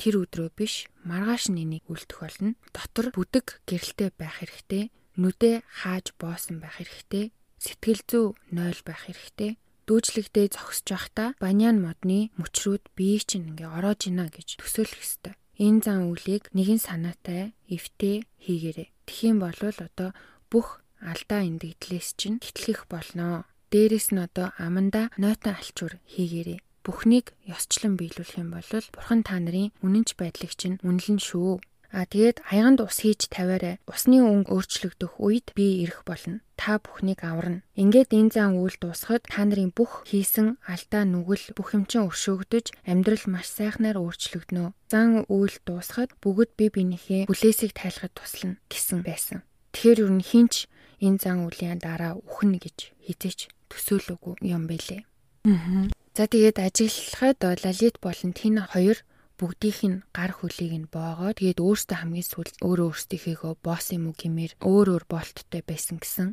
[0.00, 2.54] тэр өдрөө биш маргааш нэнийг үлдэх болно.
[2.74, 4.92] Дотор бүдэг гэрэлтэй байх хэрэгтэй.
[5.16, 7.32] Нүдэ хааж боосон байх хэрэгтэй.
[7.56, 14.10] Сэтгэл зүй нойл байх хэрэгтэй дүүжлэгдээ зогсож байхдаа банян модны мөчрүүд бие чинь ингээ ороож
[14.10, 15.34] ийна гэж төсөөлөх ёстой.
[15.56, 18.92] Энэ зан үйлийг нэгэн санаатай эвтэй хийгээрэй.
[19.08, 20.12] Тэгхийн бол одоо
[20.52, 23.48] бүх алдаа эндэгдлээс чинь тэтгэх болно.
[23.72, 26.60] Дээрэс нь одоо аманда нойтон алчуур хийгээрэй.
[26.84, 31.58] Бүхнийг ёсчлон биелүүлэх юм бол бурхан та нарын үнэнч байдлыг чинь үнэлэн шүү.
[31.96, 33.80] А тэгээд аяганд ус хийж тавиарай.
[33.88, 36.44] Усны өнгө өөрчлөгдөх үед би ирэх болно.
[36.60, 37.64] Та бүхнийг аварна.
[37.72, 42.76] Ингээд энэ зан үйл дуусахад та нарын бүх хийсэн алдаа нүгэл бүх юм чинь өршөөгдөж
[42.84, 44.76] амьдрал маш сайхнаар өөрчлөгдөнө.
[44.92, 49.40] Зан үйл дуусахад бүгд бие биенийхээ бүлээсийг тайлахад туслана гэсэн байсан.
[49.72, 50.68] Тэгэхээр юу н хинч
[51.00, 55.00] энэ зан үлийн дараа үхнэ гэж хизээч төсөөлөөгүй юм бэлээ.
[55.48, 55.88] Аа.
[56.12, 59.00] За тэгээд ажиглахад Лалит болон Тина хоёр
[59.36, 64.16] бүгдийнх нь гар хөлийг нь боогоо тэгээд өөртөө хамгийн сүүл өөрөө өөртөөхөө босс юм уу
[64.16, 66.28] гэмээр өөр өөр болттой байсан гэсэн.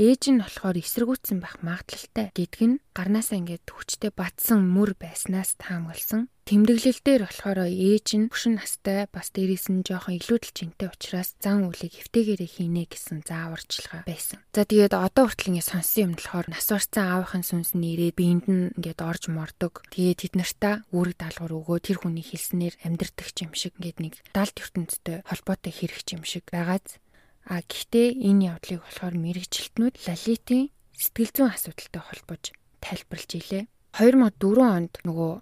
[0.00, 6.32] Ээж нь болохоор эсэргүүцсэн байх магадлалтай гэдг нь гарнаасаа ингээд хүчтэй батсан мөр байснаас таамагласан.
[6.50, 11.62] Тэмдэглэл дээр болохоор ээж нь хөшин настай бас дээрээс нь жоохон илүүдэл жинтэй учраас зан
[11.70, 14.42] үлийг хэвтээгээрээ хийнэ гэсэн зааварчилгаа байсан.
[14.50, 18.46] За тэгээд одоо хүртэл ингэ сонсон юм болохоор нас барсан аавынхын сүнс нь ирээд биеинд
[18.50, 19.86] нь ингээд орж мордог.
[19.94, 24.56] Тэгээд тэд нартаа үүрэг даалгавар өгөө тэр хүний хэлснээр амьдрдаг юм шиг ингээд нэг далд
[24.58, 26.98] ертөнцтэй холбоотой хэрэг юм шиг байгааз
[27.46, 32.42] А гэхдээ энэ явдлыг болохоор мэрэгчлэтнүүд Лалитийн сэтгэл зүйн асуудалтай холбож
[32.84, 33.64] тайлбарлаж илээ.
[33.90, 35.32] 2004 онд нөгөө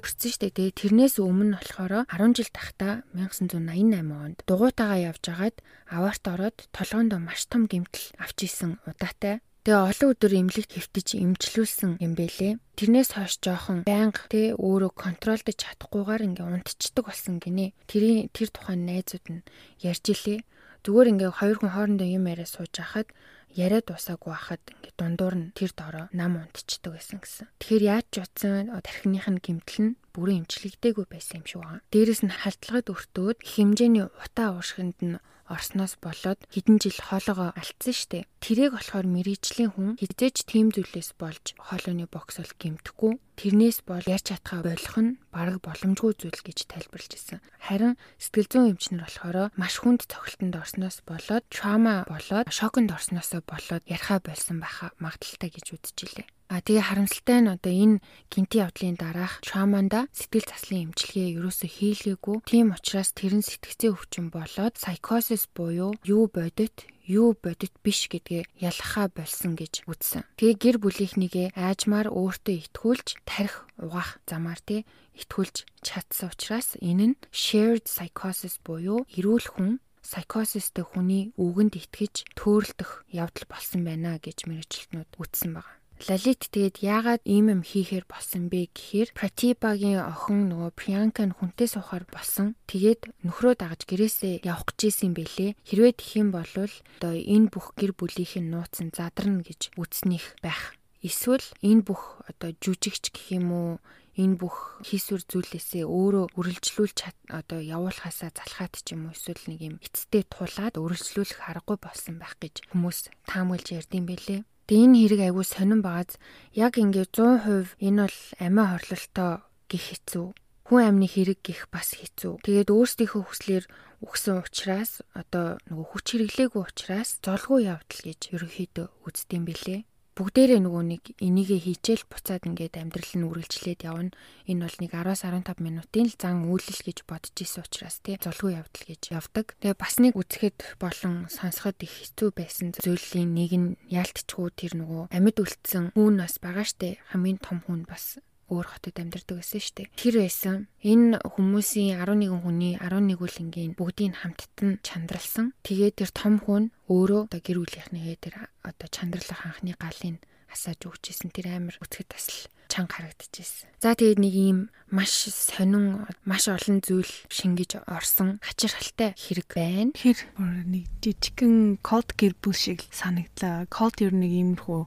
[0.00, 0.56] өрсөн шүү дээ.
[0.56, 5.56] Тэгээ тэрнээс өмнө болохоор 10 жил тахта 1988 онд дугуйтаага явж агаад
[5.92, 9.44] аваарт ороод толгоонд маш том гэмтэл авч исэн удаатай.
[9.68, 12.56] Тэгээ олон өдөр эмнэлэгт хэвтэж эмчлүүлсэн юм бэлээ.
[12.80, 17.76] Тэрнээс хойш жоохон байнга тэ өөрөө контролдож чадахгүйгээр ингээ унтчихдаг болсон гинэ.
[17.84, 19.44] Тэрийн тэр тухайн найзууд нь
[19.84, 20.40] ярьж илээ.
[20.88, 23.12] Зүгээр ингээ хоёр хүн хоорондоо юм яриа сууж хахад
[23.54, 27.46] яриад дуусаагүй хахад ингээд дундуур нь тэр дороо нам унтчихдаг байсан гэсэн.
[27.60, 31.84] Тэгэхээр яаж ч утсан тархиных нь гимтэл нь бүрэн эмчилэгдээгүй байсан юм шиг байна.
[31.94, 35.16] Дээрэс нь халтлагад өртөөд хэмжээний утаа уушгинд нь
[35.48, 38.28] орсноос болоод хэдэн жил хоолоогоо алдсан штэ.
[38.44, 43.18] Тэрийг болохоор мэрэгжлийн хүн хизээч тийм зүйлээс болж хоолойны боксол гимтэхгүй.
[43.40, 47.40] Тэрнээс бол ярьж чадхаа болох нь бараг боломжгүй зүйл гэж тайлбарлаж ирсэн.
[47.64, 53.84] Харин сэтгэл зүйн эмчнэр болохоор маш хүнд цогцолтонд орсноос болоод траума болоод шоконд орсноос болоод
[53.86, 56.26] яриа болсон байха магадaltaй гэж үзчихлээ.
[56.48, 58.00] А тэгээ харамсалтай нь одоо энэ
[58.32, 62.36] гинти явдлын дараах трауманда сэтгэл заслын эмчилгээ ерөөсөө хийлгээгүй.
[62.48, 68.48] Тийм учраас тэр нь сэтгцээ өвчин болоод psychosis буюу юу бодит юу бодит биш гэдгээ
[68.64, 70.24] ялахаа болсон гэж үзсэн.
[70.40, 74.84] Тэгээ гэр бүлийнхнийгээ аажмаар өөртөө итгүүлж тарих угаах замаар тий
[75.16, 83.04] итгүүлж чадсан учраас энэ нь shared psychosis буюу эрүүл хүн psychosis-тэй хүний үгэнд итгэж төөрөлдөх
[83.12, 85.77] явдал болсон байна гэж мэрэгчлэтнүүд үтсэн байна.
[86.06, 91.66] Лалит тэгээд яагаад ийм юм хийхээр болсон бэ гэхээр Пратибагийн охин нөгөө Приянка нь хүнтэй
[91.66, 92.54] суухаар болсон.
[92.70, 95.58] Тэгээд нөхрөө дагаж гэрээсээ явах гэж исэн бэлээ.
[95.66, 100.78] Хэрвээ тэх юм бол одоо энэ бүх гэр бүлийнх нь нууцсан задарна гэж үтснийх байх.
[101.02, 103.70] Эсвэл энэ бүх одоо жүжигч гэх юм уу
[104.18, 106.98] энэ бүх хийсвэр зүйлээсээ өөрөө үргэлжлүүлж
[107.30, 112.34] одоо явуулахаасаа залхаад ч юм уу эсвэл нэг юм эцтэй тулаад үргэлжлүүлэх аргагүй болсон байх
[112.42, 114.40] гэж хүмүүс таамаглаж ярьдсан бэлээ.
[114.68, 116.20] Тэгээ энэ хэрэг айгүй сонирн багаз
[116.52, 119.32] яг ингээд 100% энэ бол амиа хорлолтоо
[119.64, 120.26] гих хэцүү.
[120.68, 122.44] Хүн амны хэрэг гих бас хэцүү.
[122.44, 123.64] Тэгээд өөрсдийнхөө хүслээр
[124.04, 129.87] өгсөн учраас одоо нөгөө хүч хэрэглээгүй учраас золгүй явдал гэж ерөнхийдөө үздэм билээ
[130.18, 134.10] бүгдээрээ нөгөө нэг энийгээ хийчихэл буцаад ингээд амьдрал нь үргэлжлээд явна.
[134.50, 138.58] Энэ бол нэг 10-аас 15 минутын л зан үйлэл гэж бодож исэн учраас тий золгүй
[138.58, 139.54] явдал гэж явдаг.
[139.62, 145.14] Тэгээ бас нэг үзэхэд болон сонсоход их хэцүү байсан зүйлийн нэг нь яалтчгүй тэр нөгөө
[145.14, 149.74] амьд үлдсэн хүн бас байгаа штэ хамгийн том хүн бас өөр хотод амьдардаг байсан шүү
[149.76, 149.88] дээ.
[149.96, 150.56] Тэр байсан.
[150.82, 155.52] Энэ хүмүүсийн 11 хүний 11 үлэнгийн бүгдийг хамтд нь чандралсан.
[155.62, 158.34] Тэгээд тэр том хүн өөрөө одоо гэр бүлийнхнийгээ тэр
[158.64, 161.28] одоо чандралах анхны галыг асааж өгчээсэн.
[161.32, 163.68] Тэр амар үтгэд тасл чанга харагдчихсэн.
[163.80, 164.58] За тэгээд нэг ийм
[164.92, 169.92] маш сонин маш олон зүйл шингэж орсон хачирхалтай хэрэг байна.
[169.96, 173.66] Тэр нэг жижигхэн код гэр бүл шиг санагдлаа.
[173.72, 174.80] Код ер нэг иймэрхүү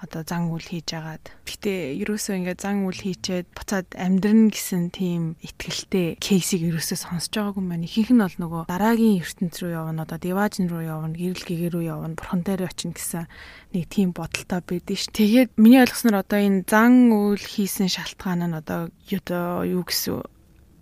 [0.00, 1.24] одоо зан үйл хийж агаад.
[1.46, 7.64] Гэтэ ерөөсөө ингээд зан үйл хийчээд буцаад амьдрын гэсэн тийм ихтгэлтэй кейсийг ерөөсөө сонсож байгаагүй
[7.64, 7.86] маань.
[7.86, 11.84] Ихэнх нь бол нөгөө дараагийн ертөнц рүү явна, одоо диважн руу явна, гэрэл гэгээ рүү
[11.86, 13.24] явна, бурхан дээр очино гэсэн
[13.74, 15.10] нэг тийм бодолтой байдэн ш.
[15.14, 18.90] Тэгээд миний ойлгосноор одоо энэ зан үйл хийсэн шалтгаан нь одоо
[19.64, 20.22] юу гэсэн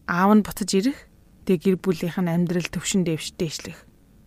[0.09, 0.99] аав нь буцаж ирэх
[1.47, 3.79] тэг гэр бүлийнх нь амьдрал төвшин дэвшдээшлэх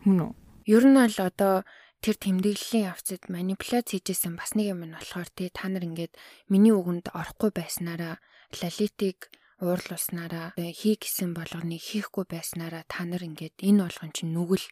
[0.08, 0.32] мөн үү?
[0.66, 1.64] Ер нь л одоо
[2.06, 6.14] тэр тэмдэглэлийн явцад манипуляц хийжсэн бас нэг юм нь болохоор тий та нар ингээд
[6.54, 8.22] миний үгэнд орохгүй байснараа
[8.62, 14.66] лалитыг уурлуулснараа хий гэсэн болгоныг хийхгүй байснараа та нар ингээд энэ болгон чинь нүгэл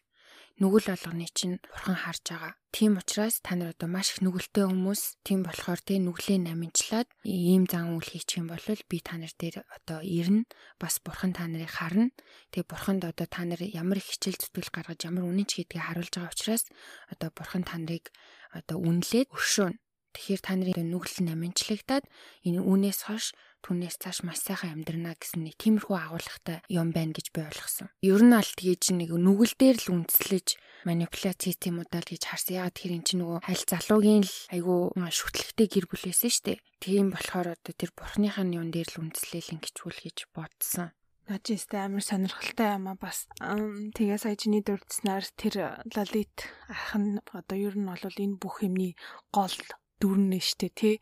[0.62, 2.54] нүгэл болгоны чинь бурхан харж байгаа.
[2.74, 5.02] Тийм учраас та нар одоо маш их нүгэлтэй хүмүүс.
[5.26, 9.66] Тийм болохоор тэ нүглээ намжлаад ийм зан үйл хийчих юм бол би та нар дээр
[9.66, 10.46] одоо ирнэ.
[10.82, 12.13] Бас бурхан та нарыг харна.
[12.54, 16.13] Тэгээ бурханд одоо та нар ямар их хичээл зүтгэл гаргаж ямар үнэн ч гэдгийг харуулж
[16.13, 16.63] байгаа учраас
[17.10, 18.13] одоо бурхан та нарыг
[18.54, 19.78] одоо үнэлээд өршөөнө.
[20.13, 22.06] Тэгэхээр та нарын нүгэл намжлагдаад
[22.45, 27.32] энэ үнээс хойш түүнээс цааш маш сайхан амьдрна гэсэн нэг тиймэрхүү агуулгатай юм байна гэж
[27.32, 27.89] би ойлгосон.
[28.04, 30.47] Ер нь алт хийж нэг нүгэл дээр л үндэслэж
[30.84, 32.60] манипуляц хийх юм уу даа гэж харсан.
[32.60, 34.80] Ягаад тэр эн чинь нөгөө хайл залуугийн л айгүй
[35.15, 36.62] шүтлэгтэй гэр бүлээсэн штэ.
[36.84, 40.91] Тийм болохоор одоо тэр бурхныхаа юун дээр л үндэслээл ингэчүүл гэж бодсон.
[41.23, 46.36] Нажистэй амар сонирхолтой юм а бас тэгээ сая чиний дурдснаар тэр лалит
[46.67, 48.99] ах нь одоо ер нь бол энэ бүх юмний
[49.32, 49.56] гол
[50.01, 50.95] дүрнэ штэ тий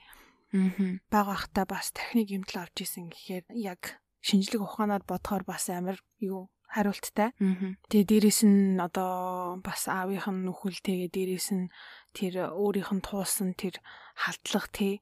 [0.51, 0.99] Аа.
[1.07, 6.51] Бага ахта бас техник юмдал авч исэн гэхээр яг шинжлэх ухаанаар бодохоор бас амар юу
[6.67, 7.31] хариулттай.
[7.87, 11.71] Тэгээ дээрэс нь одоо бас аавынх нь нүхэл тэгээ дээрэс нь
[12.11, 13.79] тэр өөрийнх нь туулсан тэр
[14.19, 14.93] халдлага тий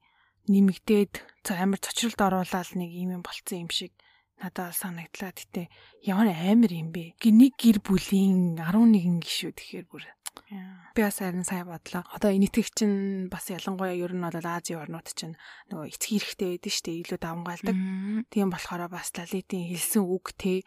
[0.46, 1.18] нэмэгдээд
[1.50, 3.90] амар цочролд оруулаад нэг юм юм болцсон юм шиг
[4.38, 5.34] надад санагдлаа.
[5.34, 5.66] Гэтэ
[6.06, 7.18] ямар амар юм бэ?
[7.18, 10.02] Нэг гэр бүлийн 11 гишүүд тэгэхээр бүр
[10.94, 12.02] Би бас харин сайн бодлоо.
[12.14, 15.38] Одоо энэтхэг чинь бас ялангуяа ер нь бол Азийн орнууд чинь
[15.70, 17.00] нөгөө эцэг хэрэгтэй байдаг шүү дээ.
[17.06, 17.76] Илүү давмгаалдаг.
[18.30, 20.62] Тийм болохоор бас лалитийн хэлсэн үг те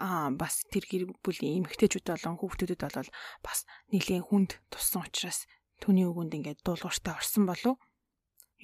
[0.00, 3.10] а бас тэр гэр бүлийн эмэгтэйчүүд болон хүүхдүүдэд бол
[3.44, 3.58] бас
[3.92, 5.44] нэлийн хүнд туссан учраас
[5.84, 7.76] түүний үгэнд ингээд дуулууртай орсон болов.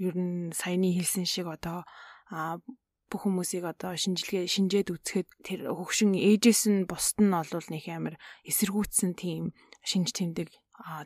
[0.01, 1.85] Ер нь саяны хэлсэн шиг одоо
[3.13, 8.17] бүх хүмүүсийг одоо шинжилгээ шинжээд үзэхэд тэр хөгшин ээжээс нь бусд нь олвол нэг амар
[8.49, 10.49] эсэргүүцсэн тийм шинж тэмдэг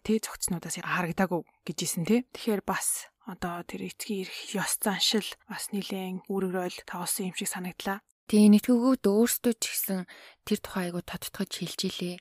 [0.05, 2.21] тий цогцнуудаас харагдаагүй гэжсэн тий.
[2.33, 7.99] Тэгэхээр бас одоо тэр эцгийн ирэх ёс заншил бас нэлээд үүрэгрэл тавсан юм шиг санагдлаа.
[8.31, 10.01] Тэгээ нэтгүүгүүд өөрсдөө ч гэсэн
[10.47, 12.17] тэр тухай айгу тодтогч хэлж илээ.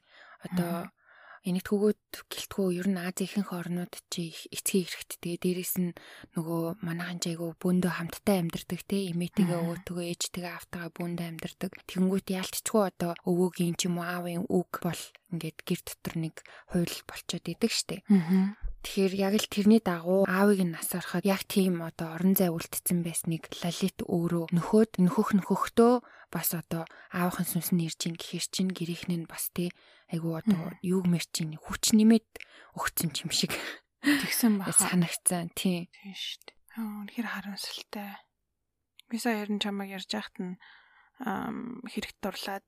[0.45, 0.89] Одоо
[1.49, 5.91] энэтхүүгүүд гэлтгүү ер нь Азийн ихэнх орнууд чи эцгийн эрэхт тэгээ дээрэс нь
[6.33, 11.71] нөгөө манайхан ч айгу бөөндөө хамттай амьдардаг те эмээтэйгээ өвөөтэйгээ ээжтэйгээ автагаа бөөндөө амьдардаг.
[11.85, 16.35] Тэнгүүт яалтчгүй одоо өвөөгийн ч юм уу аавын үг бол ингээд гэр дотор нэг
[16.73, 17.95] хууль болчоод идэг штэ
[18.85, 23.01] Тэгэхээр яг л тэрний дагуу аавыг нь нас ороход яг тийм одоо орон зай үлдсэн
[23.01, 26.83] байсныг лалит өөрөө нөхөд нөхөх нөхөхдөө бас одоо
[27.15, 29.71] аавынхын сүнс нь ирж ин гэхэр чин гэрийнх нь бас тий
[30.11, 32.27] айгу одоо юуг мэрчин хүч нэмээд
[32.75, 33.55] өгцөн юм шиг
[34.03, 35.87] тэгсэн баха санагцсан тий.
[35.95, 36.59] Тийм шүү дээ.
[36.75, 38.11] Үнэхээр харамсалтай.
[39.07, 40.59] Би сая ярин чамаг ярьж яхад нь
[41.87, 42.67] хэрэгт дурлаад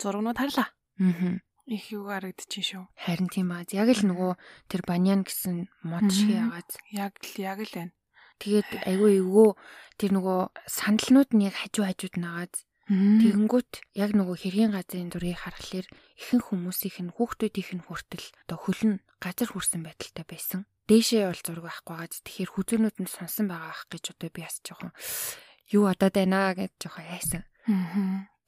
[0.00, 0.72] зургнууд харлаа.
[0.72, 2.84] Аа их юу харагдчихин шүү.
[2.98, 3.62] Харин тийм аа.
[3.70, 4.32] Яг л нөгөө
[4.66, 7.94] тэр банян гэсэн мод шиг ягаад яг л яг л байна.
[8.42, 9.50] Тэгээд айгүй эвгөө
[10.00, 12.54] тэр нөгөө сандалнууд нь яг хажуу хажууд нагаад
[12.90, 15.86] тэгэнгүүт яг нөгөө хэргийн газрын зургийг харахаар
[16.18, 20.60] ихэнх хүмүүсийнх нь хүүхдүүдийнх нь хүртэл одоо хөлн газар хүрсэн байдалтай байсан.
[20.90, 24.58] Дээшээ бол зураг байхгүй байгааз тэгэхээр хүзүүнүүд нь сонсон байгаа ах гэж одоо би бас
[24.66, 24.90] жоохон
[25.70, 27.42] юу одоо дайнаа гэж жоохон айсан.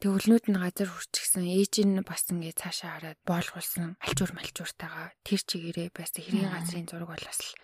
[0.02, 5.94] Төвлнүүд нь газар хүрчихсэн ээж нь бас ингээ цаашаа хараад боолгуулсан альчуур малчууртайгаа тэр чигээрээ
[5.94, 7.54] байсан хэргийн газрын зураг бол бас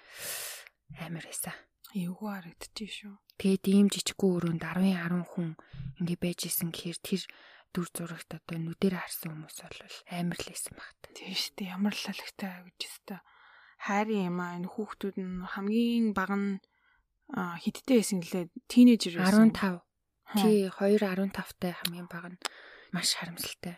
[1.03, 1.59] амар байсан.
[1.99, 3.19] Эвгүй харагдчих шүү.
[3.39, 5.55] Тэгээд ийм жижиггүй өрөөнд 10 10 хүн
[6.03, 7.23] ингээ байж исэн гэхээр тэр
[7.71, 9.79] дүр зурагт одоо нүдээр харсан хүмүүс бол
[10.11, 11.01] амар л байсан багт.
[11.15, 11.73] Тийм шүү дээ.
[11.79, 13.21] Ямар л лагтай гэж өстой.
[13.79, 16.59] Хайрын юм аа энэ хүүхдүүд нь хамгийн бага нь
[17.63, 19.55] хидтэй байсан гэлээ тинейжер байсан.
[19.55, 19.87] 15.
[20.43, 22.41] Тий 2 15-тай хамгийн бага нь
[22.91, 23.77] маш харамсалтай.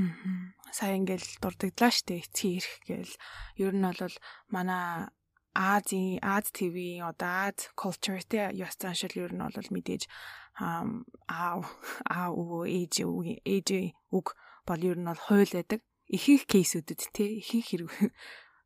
[0.00, 0.56] Аа.
[0.72, 3.14] Сая ингээл дурдагдлаа штэ эцгийн ирэх гээл.
[3.60, 4.16] Ер нь бол
[4.48, 5.12] манай
[5.54, 10.08] Азийн Аз ТV одоо Аз culture тэ ёс заншил ер нь бол мэдээж
[10.56, 11.60] аа
[12.08, 13.04] аа уу ээж
[13.44, 13.68] ээж
[14.16, 14.26] үг
[14.66, 15.80] бол ер нь бол хууль байдаг.
[16.08, 17.90] Ихэнх кейсүүдэд те ихэнх хэрэг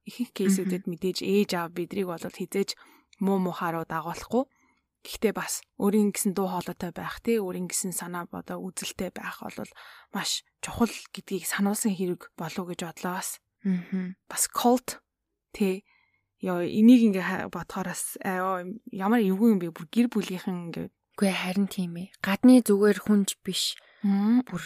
[0.08, 2.78] ихэнх кейсүүдэд мэдээж ээж аав бидрийг бол хизээж
[3.18, 4.44] муу мухааруу дагуулахгүй.
[5.06, 9.70] Гэхдээ бас өөрийн гэсэн дуу хоолойтой байх тий өөрийн гэсэн санаа бодоо үзэлтэй байх бол
[10.10, 13.38] маш чухал гэдгийг сануулсан хэрэг болов гэж бодлоо бас.
[13.62, 14.18] Аа.
[14.26, 14.98] Бас cult
[15.54, 15.86] тий
[16.44, 19.72] ёо энийг ингээ бодохоорс ямар эвгүй юм бэ?
[19.72, 22.12] Бүр гэр бүлийнхэн ингээ үгүй харин тийм ээ.
[22.20, 23.80] Гадны зүгээр хүнж биш.
[24.04, 24.64] Бүр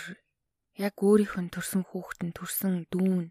[0.74, 3.30] яг өөрийнх нь төрсэн хүүхэд нь төрсэн дүүн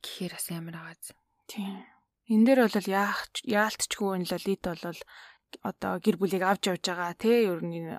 [0.00, 1.12] гэхээр бас ямар агааз
[1.44, 1.84] тийм.
[2.32, 5.00] Энэ дээр бол яах яалтчгүй энэ лолит бол
[5.62, 7.14] одоо гэр бүлийг авч явж байгаа.
[7.14, 7.94] Тий ер нь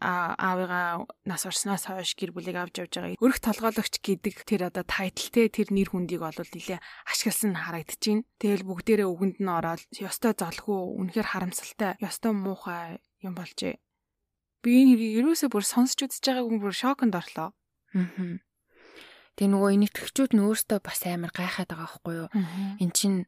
[0.00, 3.20] аавыгаа нас орсноос хойш гэр бүлийг авч явж байгаа.
[3.20, 8.24] Өрх толгойлогч гэдэг тэр одоо тайтлтэй тэр нэр хүндийг бол нэлээ ашигласан харагдаж байна.
[8.40, 13.76] Тэгэл бүгдээрээ үгэнд нь ороод ёстой золгүй үнэхээр харамсалтай ёстой муухай юм болжээ.
[14.64, 17.52] Би энэ хэрийг ерөөсөө бүр сонсч үзэж байгаагүй бүр шоконд орлоо.
[17.92, 18.40] Аа.
[19.36, 22.28] Тэгээ нөгөө энэтхэгчүүд нь өөрсдөө бас амар гайхаад байгаа байхгүй юу?
[22.76, 23.24] Эн чин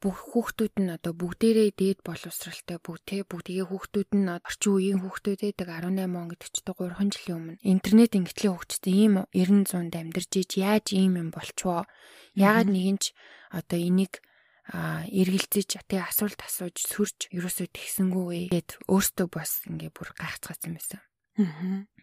[0.00, 5.40] бүх хүүхдүүд нь одоо бүгдээрээ дээд боловсралтай бүгд те бүгдгээ хүүхдүүд нь орчин үеийн хүүхдүүд
[5.44, 10.32] байдаг 18 он гэдэг чинь 3 жилийн өмнө интернет ингэтлийн хөгжсөн ийм 90 100-д амьдарч
[10.40, 11.84] иж яаж ийм юм болчвоо
[12.32, 13.04] ягаад нэгэнч
[13.52, 14.24] одоо энийг
[14.72, 21.02] а эргэлзэж тий асуулт асууж сүрж ерөөсөө тэгсэнгүү гэд өөртөө бас ингээ бүр гайхацгаасан байсан.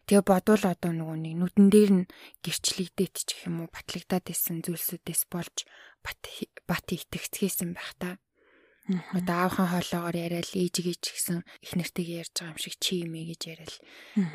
[0.07, 4.63] Тэгээ бодвол одоо нөгөө нэг нүдэн дээр нь гэрчлэгдээд ч гэх юм уу батлагдаад исэн
[4.63, 5.67] зүйлсүүдээс болж
[5.99, 6.21] бат
[6.63, 8.09] бат итгэцгээсэн байх та.
[8.87, 13.25] Одоо аавхан хоолоогоор яриад ээжигээ ч гэсэн их нэртэйг ярьж байгаа юм шиг чи юмээ
[13.35, 13.75] гэж яриад.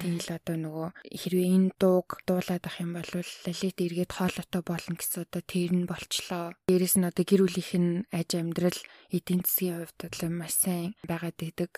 [0.05, 5.25] Тэгэл одоо нөгөө хэрвээ энэ дууг дуулаад ах юм бол лалит эргээд хоолойтой болно гэсэн
[5.25, 6.53] одоо тэр нь болчлоо.
[6.69, 11.41] Дээрэс нь одоо гэр бүлийнх нь аж амьдрал эдийн засгийн хувьд бол маш сайн байгаад
[11.41, 11.73] идэг.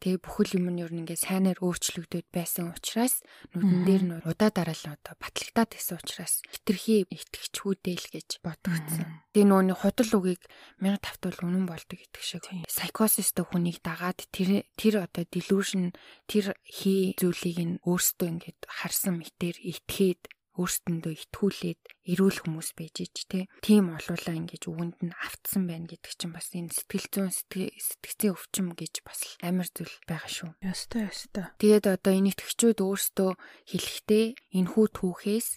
[0.00, 3.20] Тэгээ бүхэл юм нь ер нь ингээ сайнаар өөрчлөгдөд байсан учраас
[3.52, 9.04] нүдэн дээр нь удаа дараалал одоо батлагдаад байсан учраас хитрхи итгэчхүүдээ л гэж бодогдсон.
[9.36, 10.42] Тэгээ нөөний худал үгийг
[10.80, 12.48] 1000 тавтвал үнэн болдог гэдэг шиг.
[12.64, 15.92] Psychosis-тэй хүнийг дагаад тэр тэр одоо delusion
[16.24, 23.16] тэр хий зүйлийг нь өөрсдөө ингээд харсан мэтэр итгээд өөрсдөндөө итгүүлээд эрүүл хүмүүс байж ич
[23.30, 28.34] те тийм олуулаа ингэж үгэнд нь автсан байна гэдэг чинь бас энэ сэтгэл зүйн сэтгцийн
[28.34, 30.50] өвчм гэж бас амар зүйл байгаа шүү.
[30.66, 31.46] Ястай ястай.
[31.62, 33.30] Тэгээд одоо энэ итгэгчүүд өөрсдөө
[33.70, 34.26] хэлэхдээ
[34.58, 35.48] энэ хүү түүхээс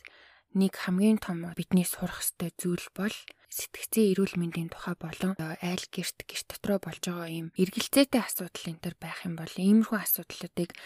[0.54, 3.16] нэг хамгийн том бидний сурах ёстой зүйл бол
[3.50, 8.82] сэтгцийн эрүүл мэндийн тухай болон айл герт герт дотроо болж байгаа юм эргэлзээтэй асуудал энэ
[8.86, 10.78] төр байх юм бол иймэрхүү асуудлуудыг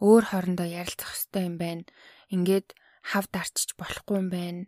[0.00, 1.84] өөр хоорондоо ярилцах ёстой юм байна.
[2.32, 2.72] Ингээд
[3.10, 4.62] хав дарчиж болохгүй юм байна.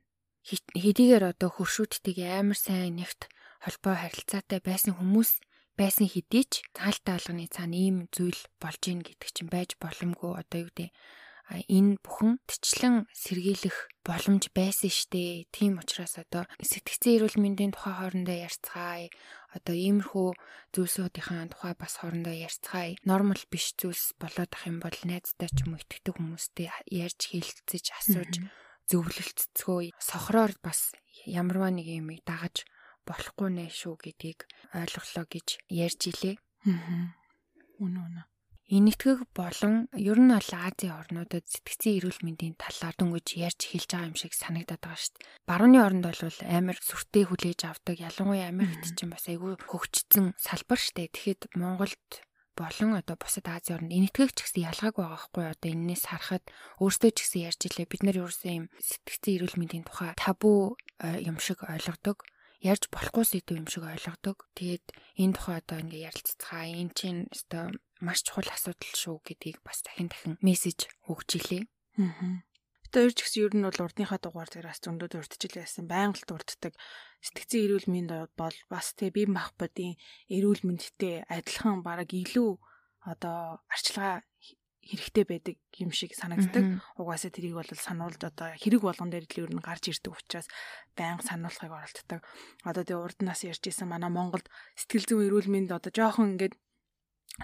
[0.47, 3.27] Хэдийгээр одоо хөршүүдтэйг амар сайн нэгт
[3.65, 5.31] холбоо харилцаатай байсан хүмүүс
[5.81, 10.59] байсан хэдий ч цаалтаа алганы цаана ийм зүйл болж ийн гэдэг чинь байж боломгүй одоо
[10.63, 10.91] юу гэдэг
[11.47, 15.47] энэ бүхэн тчлэн сэргийлэх боломж байсан штэ.
[15.55, 19.07] Тийм учраас одоо сэтгцэн эрүүл мэндийн тухай хоорондоо ярьцгаая.
[19.57, 20.29] Одоо иймэрхүү
[20.77, 23.01] зүйлсүүдийн тухай бас хоорондоо ярьцгаая.
[23.09, 27.85] Нормал биш зүйлс болоод ах юм бол найзтай ч юм уу итгэдэг хүмүүстэй ярьж хэлэлцэж
[27.97, 28.33] асууж
[28.91, 30.93] зөвлөлцгөө сохроор бас
[31.25, 32.69] ямарваа нэг юм дагаж
[33.09, 36.37] болохгүй нэ шүү гэдгийг ойлголоо гэж ярьж илээ.
[36.71, 37.17] Аа.
[37.83, 38.23] Үнэ үнэ.
[38.67, 44.11] Энэтхэг болон ер нь бол Азийн орнуудад сэтгцийн эрүүл мэндийн талаар дөнгөж ярьж хэлж байгаа
[44.11, 45.27] юм шиг санагдаад байгаа шүү дээ.
[45.47, 47.97] Барууны оронд бол амар сүртэй хүлээж авдаг.
[48.03, 51.15] Ялангуяа Америкт чинь бас айгүй хөгжсөн салбар шүү дээ.
[51.15, 52.27] Тэгэхэд Монголд
[52.59, 56.45] болон одоо бусад Азийн орнд энэтхэг ч гэсэн ялгааг байгаа хгүй одоо энэс харахад
[56.83, 60.75] өөртөө ч гэсэн ярьж илээ бид нар ерөөсөө юм сэтгцэн эрүүл мэндийн тухай табу
[61.05, 62.25] э, юм шиг ойлгодог
[62.63, 64.49] ярьж болохгүй сэдв юм шиг ойлгодог.
[64.57, 64.87] Тэгээд
[65.21, 66.65] энэ тухай одоо ингээ ярилццгаа.
[66.67, 71.65] Энэ чинь өстой маш чухал асуудал шүү гэдгийг бас дахин дахин мессеж өгч илээ.
[72.01, 72.45] Аа.
[72.93, 75.85] Тэр ч гэсэн ер нь бол урдныхаа дугаар бас зөндөө урдчил байсан.
[75.91, 76.73] Байнга л дурддаг.
[77.21, 79.99] Сэтгцэн эрүүл мэнд бол бас тэг бие махбодын
[80.33, 82.57] эрүүл мэндтэй адилхан бараг илүү
[83.05, 84.23] одоо арчилгаа
[84.87, 86.81] хэрэгтэй байдаг юм шиг санагддаг.
[86.95, 90.47] Угаасаа тэрийг бол сануулж одоо хэрэг болгон дээр л ер нь гарч ирдэг учраас
[90.95, 92.21] байнга сануулахыг оролддог.
[92.63, 94.47] Одоо тэгээ урд нас ярьж исэн манай Монголд
[94.79, 96.55] сэтгэл зүйн эрүүл мэнд одоо жоохон ингээд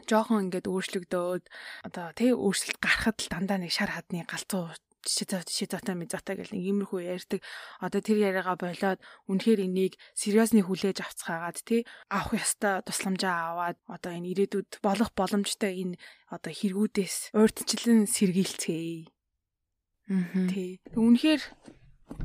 [0.08, 1.44] жоохон ингээд өөрчлөгдөөд
[1.86, 4.72] одоо тий өөрчлөлт гарахад л дандаа нэг шар хадны галзуу
[5.07, 7.40] шизота мизота гэл нэг иймэрхүү ярьдаг.
[7.82, 14.12] Одоо тэр яриагаа болоод үнэхээр энийг сериосны хүлээж авцгаагаад тий авах ёстой тусламжаа аваад одоо
[14.14, 15.98] энэ ирээдүйд болох боломжтой энэ
[16.30, 19.11] одоо хэрэгүүдээс урьдчилан сэргийлцгээе.
[20.12, 20.46] Аа.
[20.50, 20.78] Тий.
[20.94, 21.42] Үнэхээр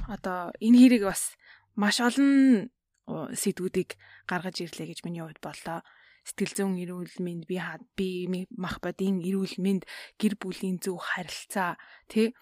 [0.10, 1.38] одоо энэ хэрэг бас
[1.78, 2.70] маш олон
[3.08, 3.96] сэдвүүдийг
[4.28, 5.80] гаргаж ирлээ гэж миний хувьд боллоо
[6.28, 7.56] сэтгэл зүйн эрүүл мэнд би
[7.96, 8.08] би
[8.52, 9.88] мах бодийн эрүүл мэнд
[10.20, 11.80] гэр бүлийн зөв харилцаа
[12.12, 12.36] тий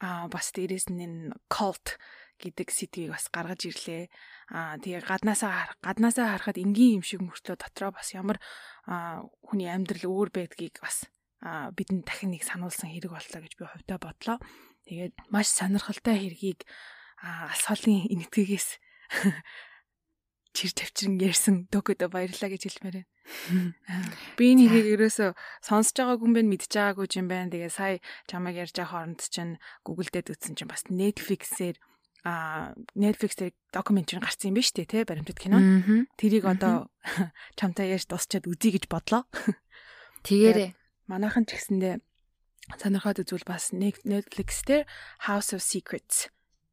[0.00, 2.00] а бас дээрэс нь cult
[2.40, 4.08] гэдэг сэдвийг бас гаргаж ирлээ.
[4.48, 8.40] Аа тэгээ гаднаасаа гаднаасаа харахад энгийн юм шиг мөртлөө дотроо бас ямар
[9.44, 11.04] хүний амьдрал өөр байдгийг бас
[11.44, 14.38] бидэнд дахин нэг сануулсан хэрэг боллоо гэж би хувьдаа бодлоо.
[14.88, 16.64] Тэгээд маш сонирхолтой хэргийг
[17.20, 18.80] алс холын энэтхэгээс
[20.52, 23.10] чир тавчрын ярьсан докодо баярлаа гэж хэлмээр байна.
[24.36, 27.52] Би энэ хэрийг ерөөсө сонсож байгаагүй юм байна, мэдж байгаагүй юм байна.
[27.54, 31.76] Тэгээ сая чамайг ярьж байгаа хооронд чинь Google дээр үзсэн чинь бас Netflix-ээр
[32.26, 35.58] а Netflix-ээр докюментари гарсан юм байна шүү дээ, тий, баримтат кино.
[36.18, 36.90] Тэрийг одоо
[37.58, 39.24] чамтай ярьж дуусчаад үзье гэж бодлоо.
[40.26, 40.74] Тэгээрээ
[41.08, 42.02] манайхан ч гэсэндээ
[42.76, 44.84] сонирхоод үзвэл бас Netflix дээр
[45.26, 46.28] House of Secrets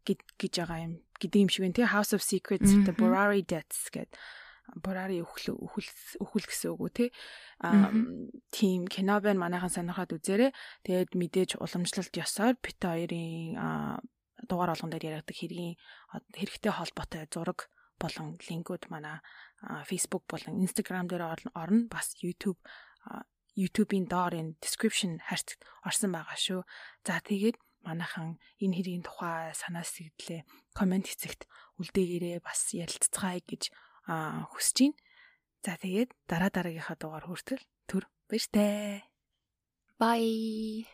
[0.05, 1.77] гэж байгаа юм гэдэг юм шиг байна.
[1.77, 4.13] Тий House of Secrets the Borari Deaths гэдэг
[4.83, 5.89] Borari өхөл өхөл
[6.19, 7.09] өхөл гэсэн үг үү тий
[7.63, 7.87] а
[8.51, 10.51] тийм кино байна манайхан сонирхоод үзээрэй.
[10.83, 13.55] Тэгээд мэдээж уламжлалт ёсоор бит хоёрын
[14.43, 15.79] дугаар болгон дээр яригддаг хэргийн
[16.35, 19.23] хэрэгтэй холбоотой зураг болон линкүүд манай
[19.87, 21.23] Facebook болон Instagram дээр
[21.55, 21.87] орно.
[21.87, 22.59] Бас YouTube
[23.57, 26.61] YouTube-ийн доор энэ description харьцагт орсон байгаа шүү.
[27.07, 27.57] За тэгээд
[27.87, 30.43] манайхан энэ хэргийн тухай санаа сэтгэлээ
[30.75, 31.47] комент хэсэгт
[31.79, 33.71] үлдээгээрээ бас ярилцгаая гэж
[34.51, 34.99] хүсэж байна.
[35.63, 39.07] За тэгээд дараа дараагийнхаа дугаар хүртэл төр баяртай.
[39.97, 40.85] Bye.